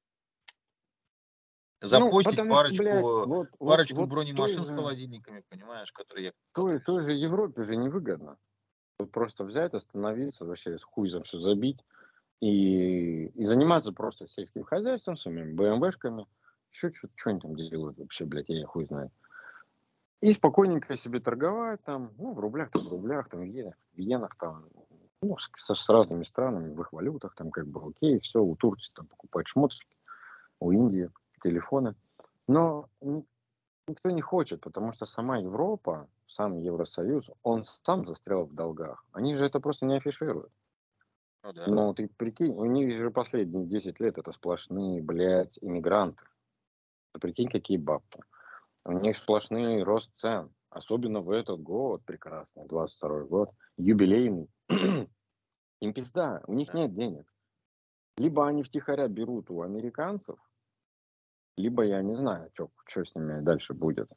[1.82, 6.28] Ну, Запостить ну, парочку, что, блядь, вот, парочку вот, бронемашин вот с холодильниками, понимаешь, которые
[6.28, 6.34] я...
[6.53, 8.38] Той, той же Европе же невыгодно.
[8.99, 11.84] Вот просто взять, остановиться, вообще с хуй за все забить
[12.42, 16.26] и, и заниматься просто сельским хозяйством, своими БМВшками.
[16.72, 19.12] Еще что они там делают вообще, блядь, я хуй знаю.
[20.22, 24.00] И спокойненько себе торговать там, ну, в рублях, там, в рублях, там, в иенах, в
[24.00, 24.66] иенах там,
[25.22, 28.92] ну, с, с разными странами, в их валютах, там, как бы, окей, все, у Турции
[28.96, 29.96] там покупать шмоточки,
[30.60, 31.10] у Индии
[31.44, 31.96] телефоны.
[32.48, 32.90] Но
[33.88, 39.06] никто не хочет, потому что сама Европа, сам Евросоюз, он сам застрял в долгах.
[39.12, 40.52] Они же это просто не афишируют.
[41.46, 41.68] Ну, да.
[41.68, 46.24] Но ты прикинь, у них же последние 10 лет это сплошные, блядь, иммигранты.
[47.14, 48.24] Ты прикинь, какие бабки.
[48.84, 50.52] У них сплошный рост цен.
[50.72, 54.50] Особенно в этот год прекрасный, 22 год, юбилейный.
[55.82, 57.32] Им пизда, у них нет денег.
[58.18, 60.39] Либо они втихаря берут у американцев,
[61.58, 64.10] либо я не знаю, что с ними дальше будет.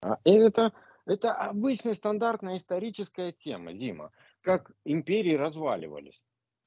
[0.00, 0.72] А это,
[1.06, 4.10] это обычная стандартная историческая тема, Дима.
[4.40, 6.22] Как империи разваливались.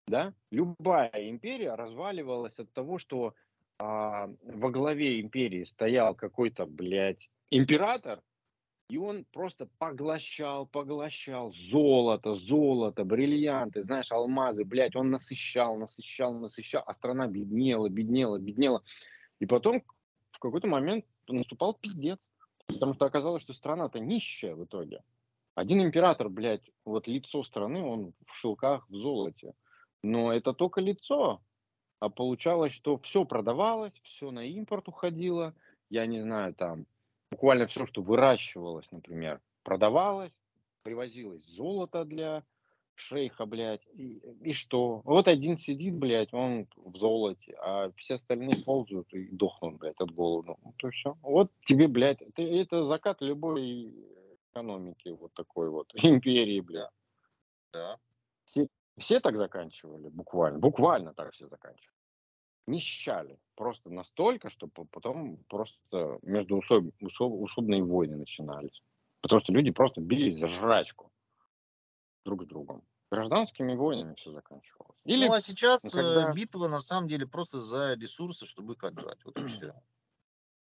[0.07, 0.33] Да?
[0.51, 3.33] Любая империя разваливалась от того, что
[3.79, 8.21] а, во главе империи стоял какой-то, блядь, император,
[8.89, 16.83] и он просто поглощал, поглощал золото, золото, бриллианты, знаешь, алмазы, блядь, он насыщал, насыщал, насыщал,
[16.85, 18.81] а страна беднела, беднела, беднела.
[19.39, 19.83] И потом
[20.31, 22.17] в какой-то момент наступал пиздец.
[22.67, 25.03] Потому что оказалось, что страна-то нищая в итоге.
[25.55, 29.53] Один император, блядь, вот лицо страны, он в шелках, в золоте.
[30.03, 31.41] Но это только лицо.
[31.99, 35.55] А получалось, что все продавалось, все на импорт уходило.
[35.89, 36.85] Я не знаю, там
[37.31, 40.33] буквально все, что выращивалось, например, продавалось,
[40.83, 42.43] привозилось золото для
[42.97, 45.01] шейха, блядь, и, и что?
[45.05, 50.11] Вот один сидит, блядь, он в золоте, а все остальные ползают и дохнут, блядь, от
[50.11, 50.55] голода.
[50.61, 51.17] Вот и все.
[51.21, 53.93] Вот тебе, блядь, это, это закат любой
[54.51, 56.89] экономики, вот такой вот, империи, блядь.
[57.73, 57.97] Да.
[58.45, 58.67] Все,
[58.97, 61.95] все так заканчивали, буквально, буквально так все заканчивали.
[62.65, 63.39] Нищали.
[63.55, 68.83] Просто настолько, что потом просто между усоб, усоб, усобные войны начинались.
[69.21, 71.11] Потому что люди просто бились за жрачку
[72.27, 72.83] друг с другом.
[73.09, 74.99] Гражданскими войнами все заканчивалось.
[75.05, 76.33] Или, ну а сейчас э, когда...
[76.33, 79.23] битва на самом деле просто за ресурсы, чтобы их отжать.
[79.23, 79.73] Вот и все.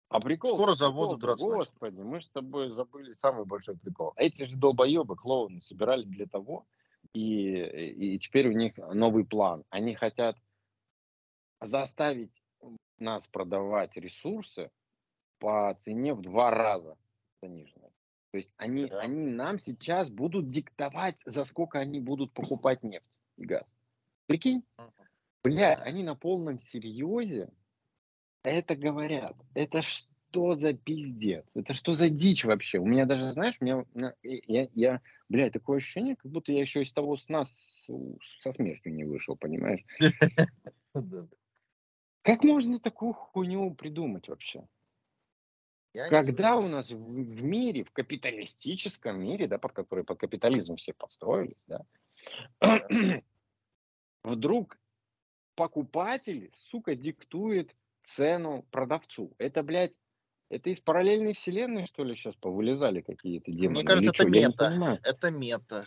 [0.08, 4.12] А прикол, Скоро заводы драться Господи, мы с тобой забыли самый большой прикол.
[4.16, 6.66] Эти же долбоебы, клоуны, собирали для того,
[7.14, 9.64] и, и теперь у них новый план.
[9.70, 10.36] Они хотят
[11.60, 12.32] заставить
[12.98, 14.70] нас продавать ресурсы
[15.38, 16.98] по цене в два раза
[17.40, 17.91] заниженной.
[18.32, 19.00] То есть они, да.
[19.00, 23.04] они нам сейчас будут диктовать, за сколько они будут покупать нефть
[23.36, 23.64] и газ.
[24.26, 24.64] Прикинь?
[25.44, 27.50] Бля, они на полном серьезе
[28.42, 29.36] это говорят.
[29.54, 31.44] Это что за пиздец?
[31.54, 32.78] Это что за дичь вообще?
[32.78, 33.84] У меня даже, знаешь, у меня,
[34.22, 37.44] я, я, бля, такое ощущение, как будто я еще из того сна
[38.40, 39.84] со смертью не вышел, понимаешь?
[42.22, 44.64] Как можно такую хуйню придумать вообще?
[45.94, 50.76] Я Когда у нас в, в мире, в капиталистическом мире, да, под который под капитализм
[50.76, 51.84] все построились, да,
[54.24, 54.78] вдруг
[55.54, 59.34] покупатель, сука, диктует цену продавцу.
[59.38, 59.92] Это, блядь,
[60.48, 63.80] это из параллельной вселенной, что ли, сейчас повылезали какие-то демоны?
[63.80, 65.00] Мне кажется, это мета.
[65.02, 65.86] Это мета.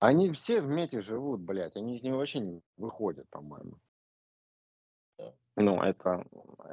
[0.00, 1.76] Они все в мете живут, блядь.
[1.76, 3.78] Они из него вообще не выходят, по-моему.
[5.56, 6.26] Ну, это,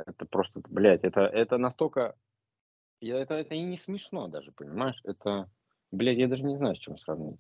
[0.06, 2.16] это просто, блядь, это, это настолько...
[3.02, 5.00] Это, это и не смешно даже, понимаешь?
[5.04, 5.50] Это,
[5.92, 7.40] блядь, я даже не знаю, с чем сравнить.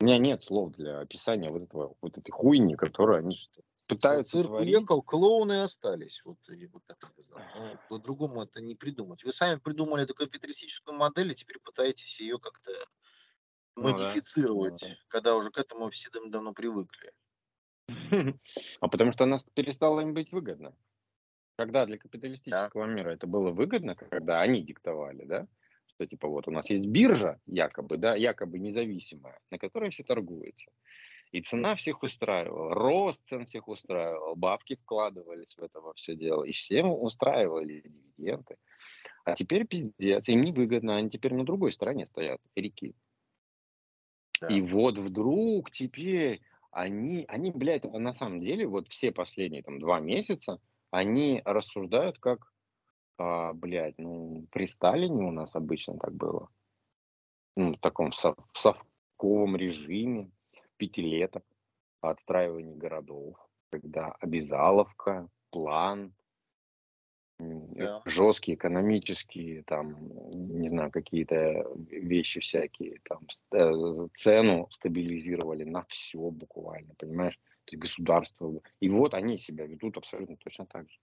[0.00, 3.36] У меня нет слов для описания вот этого, вот этой хуйни, которую они
[3.86, 4.76] пытаются Цирк творить.
[4.76, 7.38] уехал, клоуны остались, вот я бы так сказал.
[7.56, 9.24] Ну, по-другому это не придумать.
[9.24, 12.70] Вы сами придумали эту капиталистическую модель, и теперь пытаетесь ее как-то
[13.76, 14.96] ну, модифицировать, да.
[15.08, 17.12] когда уже к этому все давно привыкли.
[18.80, 20.74] А потому что она перестала им быть выгодна.
[21.60, 22.92] Когда для капиталистического да.
[22.94, 25.46] мира это было выгодно, когда они диктовали, да,
[25.88, 30.70] что типа вот у нас есть биржа, якобы, да, якобы независимая, на которой все торгуется.
[31.32, 36.44] И цена всех устраивала, рост цен всех устраивал, бабки вкладывались в это во все дело,
[36.44, 37.82] и всем устраивали
[38.16, 38.56] дивиденды.
[39.26, 42.94] А теперь пиздец, им невыгодно, они теперь на другой стороне стоят, реки.
[44.40, 44.48] Да.
[44.48, 46.40] И вот вдруг теперь
[46.70, 50.58] они, они, блядь, на самом деле, вот все последние там два месяца,
[50.90, 52.52] они рассуждают как,
[53.18, 56.48] а, блядь, ну, при Сталине у нас обычно так было.
[57.56, 60.30] Ну, в таком сов совковом режиме
[60.76, 61.44] пятилеток
[62.00, 63.36] отстраивания городов,
[63.70, 66.14] когда обязаловка, план,
[67.38, 68.02] да.
[68.04, 69.96] жесткие экономические, там,
[70.58, 77.38] не знаю, какие-то вещи всякие, там, э, цену стабилизировали на все буквально, понимаешь?
[77.70, 78.60] То есть государство.
[78.80, 80.98] И вот они себя ведут абсолютно точно так же.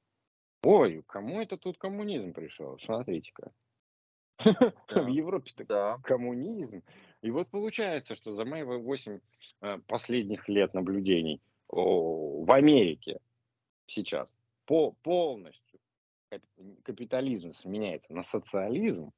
[0.64, 2.78] Ой, кому это тут коммунизм пришел?
[2.80, 3.52] Смотрите-ка.
[4.90, 6.84] В Европе-то коммунизм.
[7.22, 9.20] И вот получается, что за мои 8
[9.62, 13.20] э, последних лет наблюдений в Америке
[13.88, 14.30] сейчас
[14.66, 15.80] по, полностью
[16.84, 19.12] капитализм сменяется на социализм,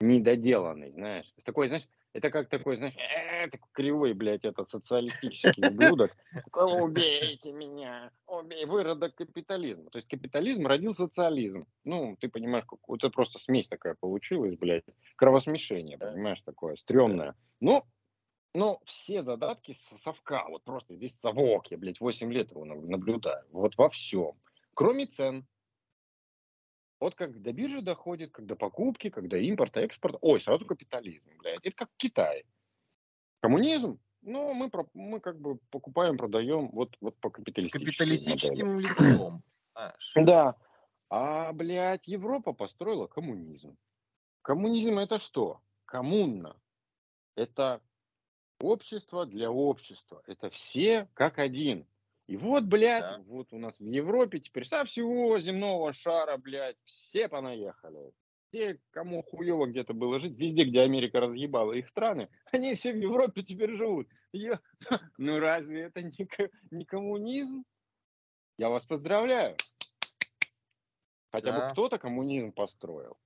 [0.00, 1.32] недоделанный, знаешь.
[1.44, 6.12] Такой, знаешь, это как такой, знаешь, э, такой кривой, блядь, этот социалистический ублюдок.
[6.52, 9.90] Убейте меня, убей, выродок капитализма.
[9.90, 11.66] То есть капитализм родил социализм.
[11.84, 14.84] Ну, ты понимаешь, это просто смесь такая получилась, блядь.
[15.16, 17.34] Кровосмешение, понимаешь, такое стрёмное.
[17.60, 17.84] Ну,
[18.54, 23.76] но все задатки совка, вот просто здесь совок, я, блядь, 8 лет его наблюдаю, вот
[23.76, 24.32] во всем.
[24.74, 25.46] Кроме цен.
[27.00, 30.16] Вот как до биржи доходит, когда покупки, когда импорт, экспорт.
[30.20, 31.64] Ой, сразу капитализм, блядь.
[31.64, 32.44] Это как Китай.
[33.40, 39.42] Коммунизм, ну, мы, мы как бы покупаем, продаем вот, вот по капиталистическим Капиталистическим лицом.
[40.16, 40.56] Да.
[41.08, 43.76] А, блядь, Европа построила коммунизм.
[44.42, 45.60] Коммунизм это что?
[45.84, 46.56] Коммуна.
[47.36, 47.80] Это
[48.60, 50.22] общество для общества.
[50.26, 51.86] Это все как один.
[52.28, 53.18] И вот, блядь, Да.
[53.26, 58.12] вот у нас в Европе теперь со всего земного шара, блядь, все понаехали.
[58.48, 62.96] Все, кому хуево где-то было жить, везде, где Америка разъебала их страны, они все в
[62.96, 64.08] Европе теперь живут.
[64.32, 64.60] Я-
[65.18, 66.28] Ну разве это не,
[66.70, 67.64] не коммунизм?
[68.58, 69.56] Я вас поздравляю.
[71.32, 71.66] Хотя Да.
[71.68, 73.16] бы кто-то коммунизм построил.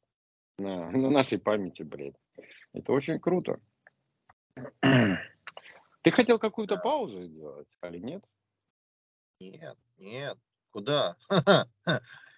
[0.59, 2.15] На, на нашей памяти, блядь.
[2.73, 3.59] Это очень круто.
[6.03, 6.83] Ты хотел какую-то Да.
[6.83, 8.25] паузу сделать, или нет?
[9.51, 10.39] Нет, нет.
[10.71, 11.17] Куда?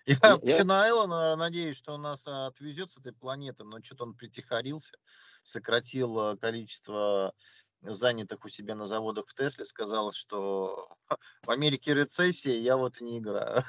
[0.07, 4.05] Я вообще на Эллона надеюсь, что он нас а, отвезет с этой планеты, но что-то
[4.05, 4.97] он притихарился,
[5.43, 7.35] сократил а, количество
[7.83, 10.89] занятых у себя на заводах в Тесле, сказал, что
[11.43, 13.65] в Америке рецессия, я вот не играю.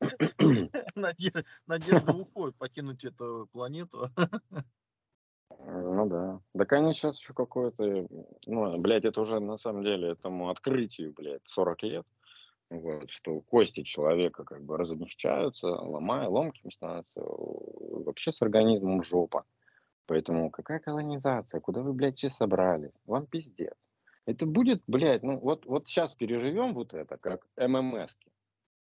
[0.96, 4.10] Наде- Надежда уходит покинуть эту планету.
[5.58, 6.40] Ну да.
[6.56, 8.06] Так они сейчас еще какое-то,
[8.46, 12.06] ну, блядь, это уже на самом деле этому открытию, блядь, 40 лет.
[12.70, 19.44] Вот, что кости человека как бы размягчаются, ломая, ломкими становятся, вообще с организмом жопа.
[20.06, 21.60] Поэтому какая колонизация?
[21.60, 22.92] Куда вы, блядь, все собрались?
[23.06, 23.74] Вам пиздец.
[24.26, 28.32] Это будет, блядь, ну вот, вот сейчас переживем вот это, как ММСки.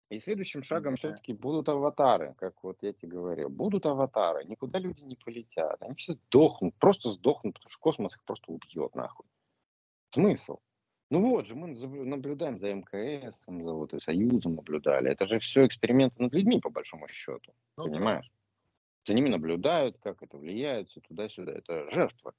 [0.09, 0.97] И следующим шагом Да.
[0.97, 3.49] все-таки будут аватары, как вот я тебе говорил.
[3.49, 5.81] Будут аватары, никуда люди не полетят.
[5.81, 9.25] Они все сдохнут, просто сдохнут, потому что космос их просто убьет нахуй.
[10.11, 10.59] Смысл?
[11.09, 15.09] Ну вот же, мы наблюдаем за МКС, за вот и Союзом наблюдали.
[15.09, 17.53] Это же все эксперименты над людьми, по большому счету.
[17.77, 18.29] Ну понимаешь?
[19.05, 21.53] За ними наблюдают, как это влияет, туда-сюда.
[21.53, 22.33] Это жертвы.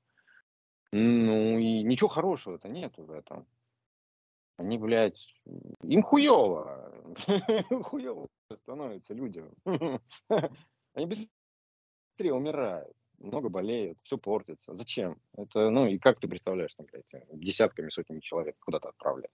[0.93, 3.47] Ну и ничего хорошего-то нету в этом.
[4.59, 5.35] Они, блядь,
[5.83, 7.15] им хуево.
[7.85, 9.51] Хуево становится людям.
[10.95, 14.75] Они быстрее умирают, много болеют, все портится.
[14.77, 15.21] Зачем?
[15.37, 19.31] Это, ну и как ты представляешь, там, блядь, десятками, сотнями человек куда-то отправлять?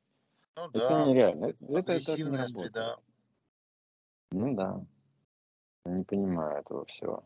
[0.57, 1.47] Ну Это да, нереально.
[1.47, 2.97] Это, это, это не среда.
[4.33, 4.85] Ну да.
[5.85, 7.25] Не понимаю этого всего.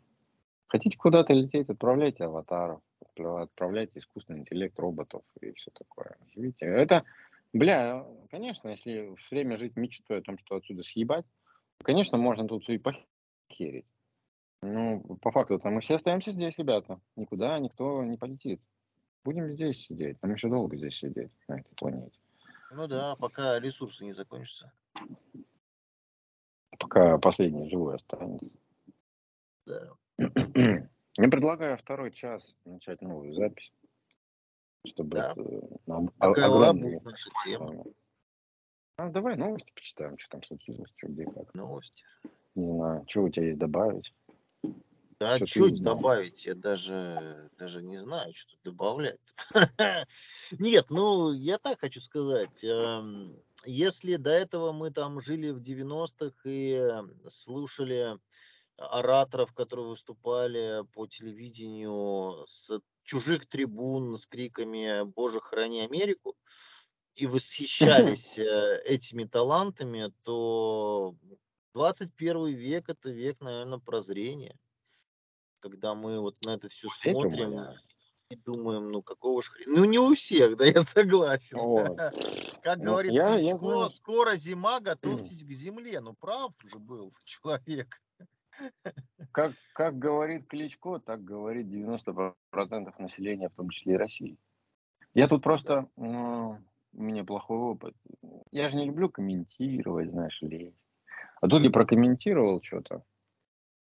[0.66, 6.16] Хотите куда-то лететь, отправляйте аватаров, отпра- отправляйте искусственный интеллект роботов и все такое.
[6.34, 6.66] Живите.
[6.66, 7.04] Это,
[7.52, 11.24] бля, конечно, если все время жить мечтой о том, что отсюда съебать,
[11.82, 13.86] конечно, можно тут и похерить.
[14.62, 17.00] Ну, по факту, там мы все остаемся здесь, ребята.
[17.16, 18.60] Никуда никто не полетит.
[19.24, 20.20] Будем здесь сидеть.
[20.22, 22.18] Нам еще долго здесь сидеть, на этой планете.
[22.72, 24.72] Ну да, пока ресурсы не закончатся.
[26.78, 28.46] Пока последний живой останется.
[29.66, 29.92] Да.
[30.18, 33.72] Я предлагаю второй час начать новую запись,
[34.86, 35.34] чтобы Да.
[35.86, 37.84] нам огромными будет наша тема?
[38.96, 41.54] А, давай новости почитаем, что там случилось, что где как.
[41.54, 42.04] Новости.
[42.54, 44.12] Не знаю, что у тебя есть добавить.
[45.20, 45.36] Да,
[45.72, 45.96] узнал?
[45.96, 46.46] добавить?
[46.46, 49.20] Я даже, даже не знаю, что тут добавлять.
[50.52, 52.62] Нет, ну, я так хочу сказать.
[52.62, 58.16] эм, Если до этого мы там жили в 90-х и э, слушали
[58.76, 66.36] ораторов, которые выступали по телевидению с чужих трибун с криками «Боже, храни Америку»,
[67.16, 67.26] и
[68.22, 71.16] восхищались э, этими талантами, то
[71.74, 74.56] 21 век– это век, наверное, прозрения
[75.60, 77.64] когда мы вот на это все смотрим
[78.30, 79.78] и думаем, ну какого ж хрена.
[79.78, 81.58] Ну не у всех, да, я согласен.
[81.58, 81.96] Вот.
[82.62, 86.00] Как говорит я- Кличко, скоро зима, готовьтесь к земле.
[86.00, 88.00] Ну прав же был человек.
[89.32, 92.34] Как, как говорит Кличко, так говорит 90%
[92.98, 94.36] населения, в том числе и России.
[95.14, 96.58] Я тут просто, ну,
[96.92, 97.94] у меня плохой опыт.
[98.50, 100.76] Я же не люблю комментировать, знаешь, лезть.
[101.40, 103.04] А тут я прокомментировал что-то.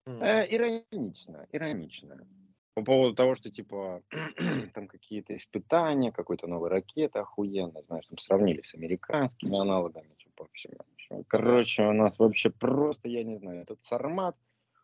[0.07, 2.27] Э, иронично, иронично.
[2.75, 4.03] По поводу того, что типа
[4.75, 10.79] там какие-то испытания, какой-то новой ракеты охуенной, знаешь, там сравнили с американскими аналогами, типа всего.
[10.97, 11.23] всего.
[11.29, 14.37] Короче, у нас вообще просто, я не знаю, этот сармат,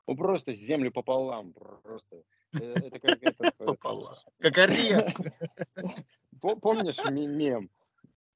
[0.07, 2.23] ну просто землю пополам, просто.
[2.53, 4.15] Э, Это как этот, э, Пополам.
[4.39, 4.57] Как
[6.63, 7.71] Помнишь мем?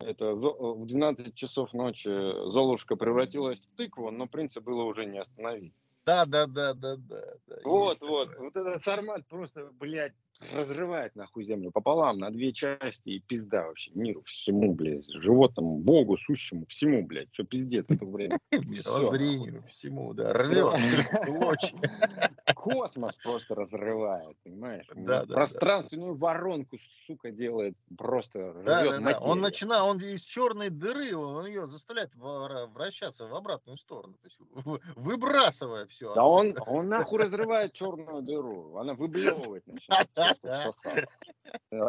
[0.00, 5.74] Это в 12 часов ночи Золушка превратилась в тыкву, но принца было уже не остановить.
[6.04, 7.22] Да, да, да, да, да.
[7.64, 8.36] Вот, вот.
[8.38, 10.14] Вот этот сармат просто, блядь,
[10.52, 16.16] разрывает нахуй землю пополам на две части и пизда вообще миру, всему, блядь, животному, богу,
[16.18, 18.38] сущему, всему, блядь, что пиздец это время.
[18.52, 20.74] Мировоззрению, всему, да, рвет.
[22.54, 24.86] Космос просто разрывает, понимаешь?
[24.94, 29.18] Да, да, Пространственную воронку, сука, делает, просто Да, рвет да, да.
[29.20, 34.38] Он начинает, он из черной дыры, он ее заставляет вращаться в обратную сторону, то есть
[34.38, 36.14] вы- выбрасывая все.
[36.14, 40.08] Да он, он нахуй разрывает черную дыру, она выблевывает начинает.
[40.42, 41.08] В сосад.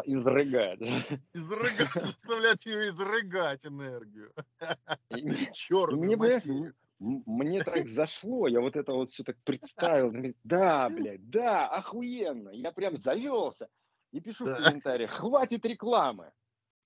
[0.04, 0.80] изрыгать.
[1.32, 4.32] Изрыгать, заставлять ее изрыгать энергию.
[5.54, 10.12] Черт, мне, мне так зашло, я вот это вот все так представил.
[10.44, 12.50] Да, блядь, да, охуенно.
[12.50, 13.68] Я прям завелся.
[14.12, 16.32] И пишу в комментариях, хватит рекламы.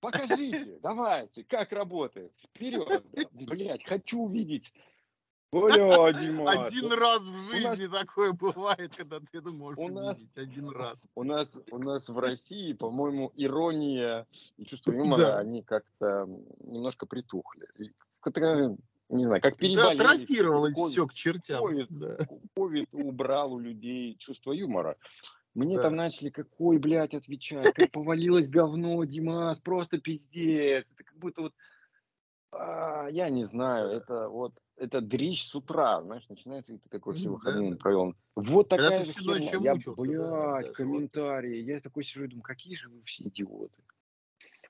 [0.00, 2.32] Покажите, давайте, как работает.
[2.38, 3.04] Вперед.
[3.32, 4.72] Блять, хочу увидеть.
[5.50, 6.66] Бля, Дима.
[6.66, 8.00] Один раз в жизни нас...
[8.00, 10.16] такое бывает, когда ты это можешь у нас...
[10.34, 11.06] один раз.
[11.14, 14.26] У нас, у нас в России, по-моему, ирония
[14.56, 15.38] и чувство юмора, да.
[15.38, 16.28] они как-то
[16.60, 17.66] немножко притухли.
[18.20, 18.76] Как-то,
[19.08, 19.98] не знаю, как переболели.
[19.98, 21.64] Да, атрофировалось все к чертям.
[21.64, 22.18] COVID, да.
[22.56, 24.96] COVID убрал у людей чувство юмора.
[25.54, 25.84] Мне да.
[25.84, 30.84] там начали, какой, блядь, отвечать, как повалилось говно, Димас, просто пиздец.
[30.92, 31.54] Это как будто вот,
[32.52, 37.30] а, я не знаю, это вот, это дрищ с утра, знаешь, начинается, ты такой все
[37.30, 37.76] выходные да.
[37.76, 38.14] провел.
[38.34, 39.60] Вот такая же херня.
[39.60, 41.62] Я, блядь, да, комментарии.
[41.62, 43.82] Я такой сижу и думаю, какие же вы все идиоты.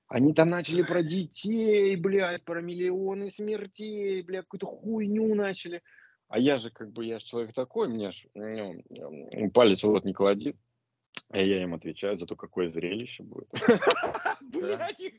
[0.08, 5.82] Они там начали про детей, блядь, про миллионы смертей, блядь, какую-то хуйню начали.
[6.28, 8.82] А я же, как бы, я же человек такой, мне ж ну,
[9.52, 10.56] палец в рот не клади.
[11.30, 13.48] А я им отвечаю за то, какое зрелище будет.
[14.40, 15.14] Блять, их,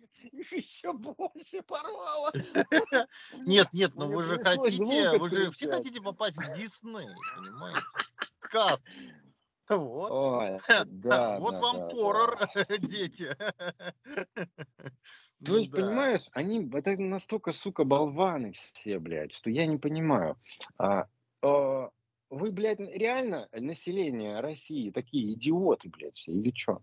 [0.52, 2.32] еще больше порвало.
[3.46, 7.82] Нет, нет, но вы же хотите, вы же все хотите попасть в Дисней, понимаете?
[8.40, 8.82] Сказ.
[9.70, 10.10] Вот.
[10.12, 12.78] Ой, да, вот да, вам да, хоррор, да.
[12.80, 13.36] дети.
[15.46, 15.78] То есть, да.
[15.78, 20.38] понимаешь, они это настолько, сука, болваны все, блядь, что я не понимаю.
[20.78, 21.06] А,
[21.44, 21.92] а,
[22.30, 26.82] вы, блядь, реально население России такие идиоты, блядь, все, или что?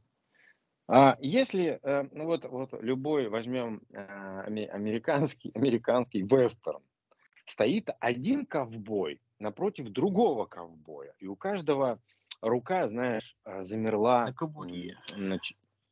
[0.89, 6.83] А если, э, ну вот, вот любой возьмем э, американский, американский вестерн,
[7.45, 12.01] стоит один ковбой напротив другого ковбоя, и у каждого
[12.41, 15.39] рука, знаешь, э, замерла на кобуре, на,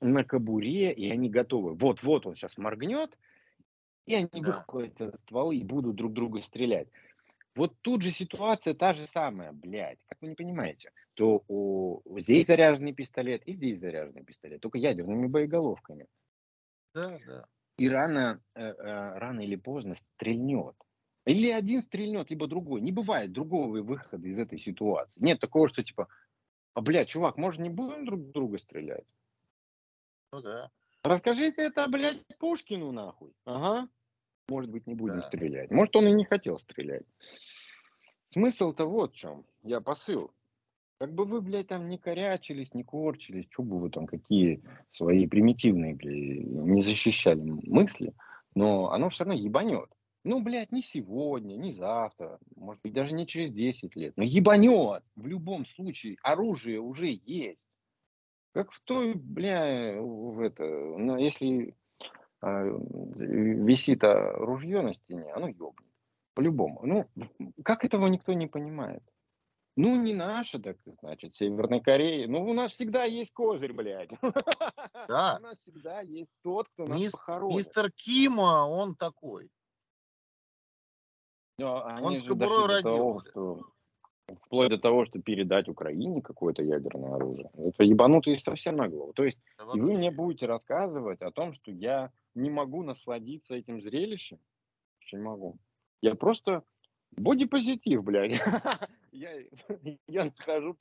[0.00, 1.74] на кобуре, и они готовы.
[1.74, 3.18] Вот-вот он сейчас моргнет,
[4.06, 4.40] и они да.
[4.40, 6.88] выходят стволы и будут друг друга стрелять.
[7.54, 12.46] Вот тут же ситуация та же самая, блядь, как вы не понимаете, то у, здесь
[12.46, 16.08] заряженный пистолет и здесь заряженный пистолет, только ядерными боеголовками.
[16.94, 17.46] Да, да.
[17.78, 20.74] И рано, э, э, рано или поздно стрельнет.
[21.26, 22.80] Или один стрельнет, либо другой.
[22.80, 25.20] Не бывает другого выхода из этой ситуации.
[25.22, 26.08] Нет такого, что типа,
[26.74, 29.06] а, блядь, чувак, может не будем друг друга стрелять?
[30.32, 30.70] Ну да.
[31.04, 33.32] Расскажите это, блядь, Пушкину нахуй.
[33.44, 33.88] Ага
[34.48, 35.22] может быть, не будем да.
[35.22, 35.70] стрелять.
[35.70, 37.04] Может, он и не хотел стрелять.
[38.28, 39.44] Смысл-то вот в чем.
[39.62, 40.30] Я посыл.
[40.98, 45.26] Как бы вы, блядь, там не корячились, не корчились, что бы вы там, какие свои
[45.26, 48.14] примитивные, блядь, не защищали мысли,
[48.54, 49.90] но оно все равно ебанет.
[50.22, 55.04] Ну, блядь, не сегодня, не завтра, может быть, даже не через 10 лет, но ебанет.
[55.16, 57.60] В любом случае, оружие уже есть.
[58.52, 61.74] Как в той, бля, в это, ну, если
[62.44, 65.90] висит ружье на стене, оно ёбнет.
[66.34, 66.80] По-любому.
[66.84, 67.08] Ну,
[67.64, 69.02] как этого никто не понимает?
[69.76, 72.26] Ну, не наше, так значит, Северной Кореи.
[72.26, 74.10] Ну, у нас всегда есть козырь, блядь.
[75.08, 75.36] Да.
[75.38, 77.58] У нас всегда есть тот, кто нас Мис, похоронит.
[77.58, 79.50] Мистер Кима, он такой.
[81.58, 83.32] Но он с кобурой родился.
[83.32, 83.73] Того, что
[84.26, 87.50] Вплоть до того, что передать Украине какое-то ядерное оружие.
[87.56, 89.12] Это ебанутые совсем на голову.
[89.12, 89.38] То есть,
[89.74, 94.38] и вы мне будете рассказывать о том, что я не могу насладиться этим зрелищем?
[95.02, 95.56] Очень могу.
[96.00, 96.62] Я просто
[97.16, 98.40] бодипозитив, блядь.
[99.12, 99.30] я,
[100.08, 100.76] я нахожу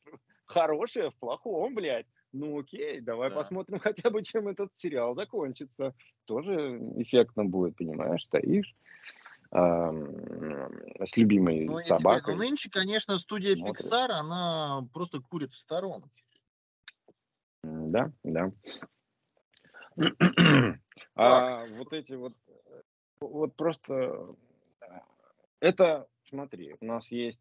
[0.46, 2.08] хорошее в плохом, блядь.
[2.32, 3.36] Ну окей, давай да.
[3.36, 5.94] посмотрим хотя бы, чем этот сериал закончится.
[6.26, 8.74] Тоже эффектно будет, понимаешь, стоишь
[9.54, 12.22] с любимой ну, собакой.
[12.22, 13.86] Теперь, ну, нынче, конечно, студия смотрит.
[13.86, 16.10] Pixar, она просто курит в сторонке.
[17.64, 18.52] Да, да.
[21.16, 22.34] а вот эти вот,
[23.20, 24.36] вот просто,
[25.60, 27.40] это, смотри, у нас есть,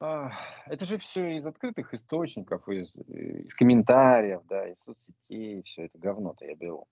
[0.00, 6.46] это же все из открытых источников, из, из комментариев, да, из соцсетей, все это говно-то
[6.46, 6.86] я беру.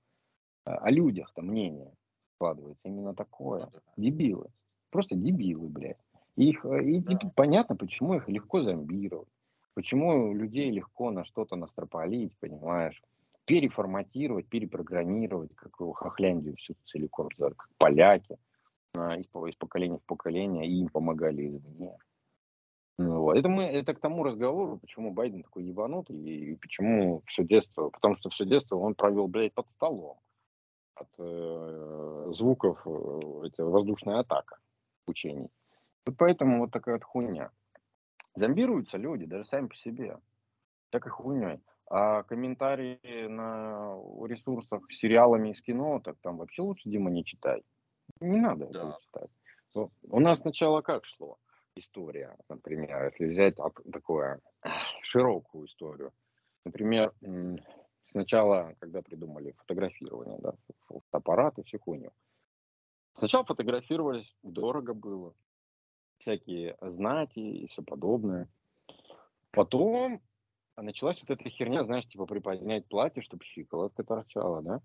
[0.66, 1.94] А, о людях-то мнение
[2.38, 3.68] складывается именно такое.
[3.96, 4.46] Дебилы.
[4.90, 5.98] Просто дебилы, блядь.
[6.36, 7.18] Их, э, и да.
[7.34, 9.28] понятно, почему их легко зомбировать.
[9.74, 13.02] Почему людей легко на что-то настропалить, понимаешь?
[13.44, 18.38] Переформатировать, перепрограммировать, как в Хохляндию всю целиком, как поляки,
[18.96, 21.96] а, из, из поколения в поколение, и им помогали извне.
[22.98, 23.36] Ну вот.
[23.36, 28.16] Это, мы, это к тому разговору, почему Байден такой ебанутый, и почему все детство, потому
[28.16, 30.18] что все детство он провел, блядь, под столом
[31.00, 34.58] от э, звуков э, это воздушная атака
[35.06, 35.50] учений.
[36.06, 37.50] Вот поэтому вот такая вот хуйня.
[38.34, 40.18] Зомбируются люди, даже сами по себе.
[40.88, 41.60] Всякой хуйней.
[41.90, 43.96] А комментарии на
[44.26, 47.64] ресурсах с сериалами из кино, так там вообще лучше, Дима, не читай.
[48.20, 48.78] Не надо Да.
[48.78, 49.30] этого читать.
[49.74, 51.38] Ну, У нас сначала как шло?
[51.74, 53.54] История, например, если взять
[53.92, 56.12] такую ах, широкую историю.
[56.64, 57.12] Например,
[58.10, 60.54] сначала, когда придумали фотографирование, да,
[60.88, 62.10] фо- фотоаппараты, всю хуйню.
[63.14, 65.34] Сначала фотографировались, дорого было,
[66.18, 68.48] всякие знати и все подобное.
[69.50, 70.20] Потом
[70.76, 74.80] началась вот эта херня, знаешь, типа приподнять платье, чтобы щиколотка торчала, да?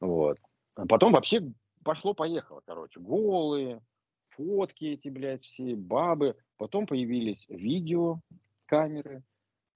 [0.00, 0.38] Вот.
[0.74, 1.52] А потом вообще
[1.84, 3.00] пошло-поехало, короче.
[3.00, 3.82] Голые,
[4.30, 6.36] фотки эти, блядь, все, бабы.
[6.56, 8.20] Потом появились видео,
[8.66, 9.22] камеры.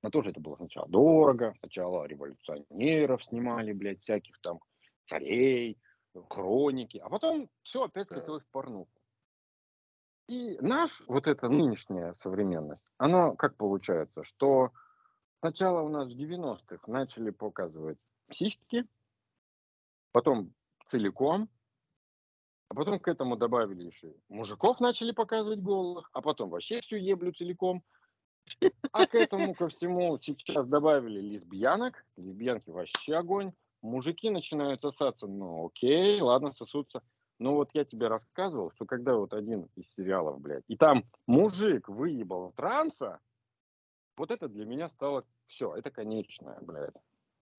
[0.06, 1.52] Но тоже это было сначала дорого.
[1.58, 4.60] Сначала революционеров снимали, блядь, всяких там
[5.08, 5.80] царей,
[6.30, 6.98] хроники.
[6.98, 8.88] А потом все опять скатилось в порнуху.
[10.28, 14.70] И наш, вот эта нынешняя современность, она как получается, что
[15.40, 17.98] сначала у нас в 90-х начали показывать
[18.30, 18.86] сиськи,
[20.12, 20.54] потом
[20.86, 21.48] целиком,
[22.68, 27.32] а потом к этому добавили еще мужиков начали показывать голых, а потом вообще всю еблю
[27.32, 27.82] целиком.
[28.92, 35.66] А к этому ко всему сейчас добавили лесбиянок, лесбиянки вообще огонь, мужики начинают сосаться, ну
[35.66, 37.02] окей, ладно, сосутся.
[37.38, 41.88] Но вот я тебе рассказывал, что когда вот один из сериалов, блядь, и там мужик
[41.88, 43.20] выебал транса,
[44.16, 46.94] вот это для меня стало все, это конечное, блядь.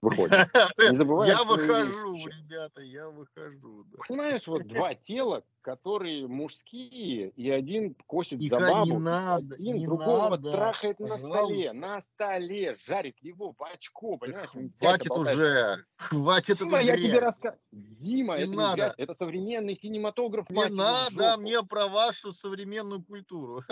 [0.02, 0.32] Выходит.
[0.78, 2.30] Не забывай Я выхожу, вещи.
[2.44, 3.84] ребята, я выхожу.
[3.86, 3.98] да.
[4.08, 9.56] Понимаешь, вот два тела, которые мужские, и один косит И за ка- не бабу, надо,
[9.56, 14.50] один не другого надо, трахает на столе, на столе, жарит его в очко, понимаешь?
[14.54, 17.60] он Хватит уже, хватит Дима, я тебе рассказываю.
[17.72, 18.76] Дима, Не это не надо.
[18.76, 23.64] грязь, это современный кинематограф, Не надо мне про вашу современную культуру.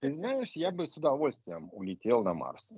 [0.00, 2.62] Ты знаешь, я бы с удовольствием улетел на Марс.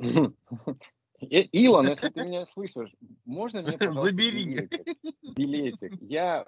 [1.30, 2.92] Э, Илон, если ты меня слышишь,
[3.24, 4.44] можно мне, Забери.
[4.44, 4.86] билетик?
[5.36, 5.92] Билетик.
[6.02, 6.46] Я,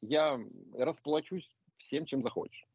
[0.00, 0.40] я
[0.74, 2.66] расплачусь всем, чем захочешь.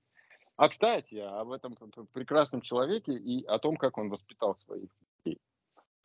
[0.55, 1.75] А, кстати, об этом
[2.13, 4.89] прекрасном человеке и о том, как он воспитал своих
[5.25, 5.39] детей.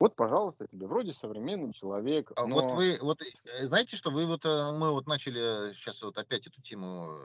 [0.00, 2.54] Вот, пожалуйста, тебе вроде современный человек, А но...
[2.54, 6.46] вот вы, вот э, знаете, что вы вот э, мы вот начали сейчас вот опять
[6.46, 7.18] эту тему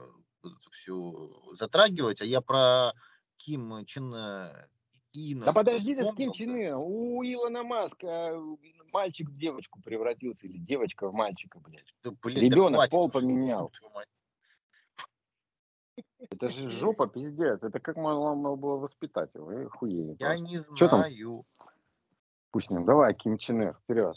[0.72, 2.93] всю затрагивать, а я про
[3.38, 4.14] Ким Чен
[5.14, 5.45] э, Ина.
[5.45, 6.34] Да подожди ты с Ким да.
[6.34, 6.78] Чен Ына.
[6.78, 8.39] У Илона Маска
[8.91, 11.93] мальчик в девочку превратился или девочка в мальчика, блядь.
[12.03, 13.72] Да, блин, да Ребенок хватит пол поменял.
[16.20, 17.61] Это же жопа, пиздец.
[17.61, 19.45] Это как можно было воспитать его?
[19.45, 21.45] Вы охуели Я не знаю.
[22.51, 22.86] Пусть ним.
[22.86, 24.16] Давай, Ким Чен Ир, вперед.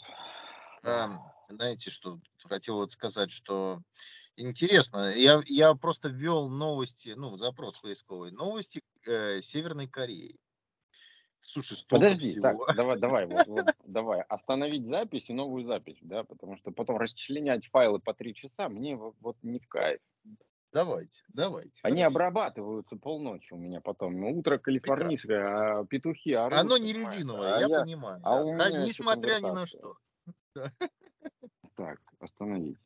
[0.83, 1.19] Эм,
[1.49, 3.81] знаете, что хотел вот сказать, что
[4.35, 8.31] интересно, я, я просто ввел новости, ну, запрос поисковый.
[8.31, 10.37] Новости э, Северной Кореи.
[11.49, 12.67] Слушай, столько Подожди, так, всего.
[12.67, 14.21] давай, давай, вот, вот, давай.
[14.23, 18.95] Остановить запись и новую запись, да, потому что потом расчленять файлы по три часа мне
[18.97, 19.99] вот, вот не в кайф.
[20.73, 21.79] Давайте, давайте.
[21.81, 22.07] Они хорошо.
[22.07, 24.19] обрабатываются полночи у меня потом.
[24.19, 26.59] Ну, Утро калифорнийское, а петухи орут.
[26.59, 28.19] Оно не резиновое, а я, я- понимаю.
[28.21, 28.43] а да.
[28.43, 29.95] у А меня ещё несмотря ни на что.
[31.75, 32.77] Так, остановить.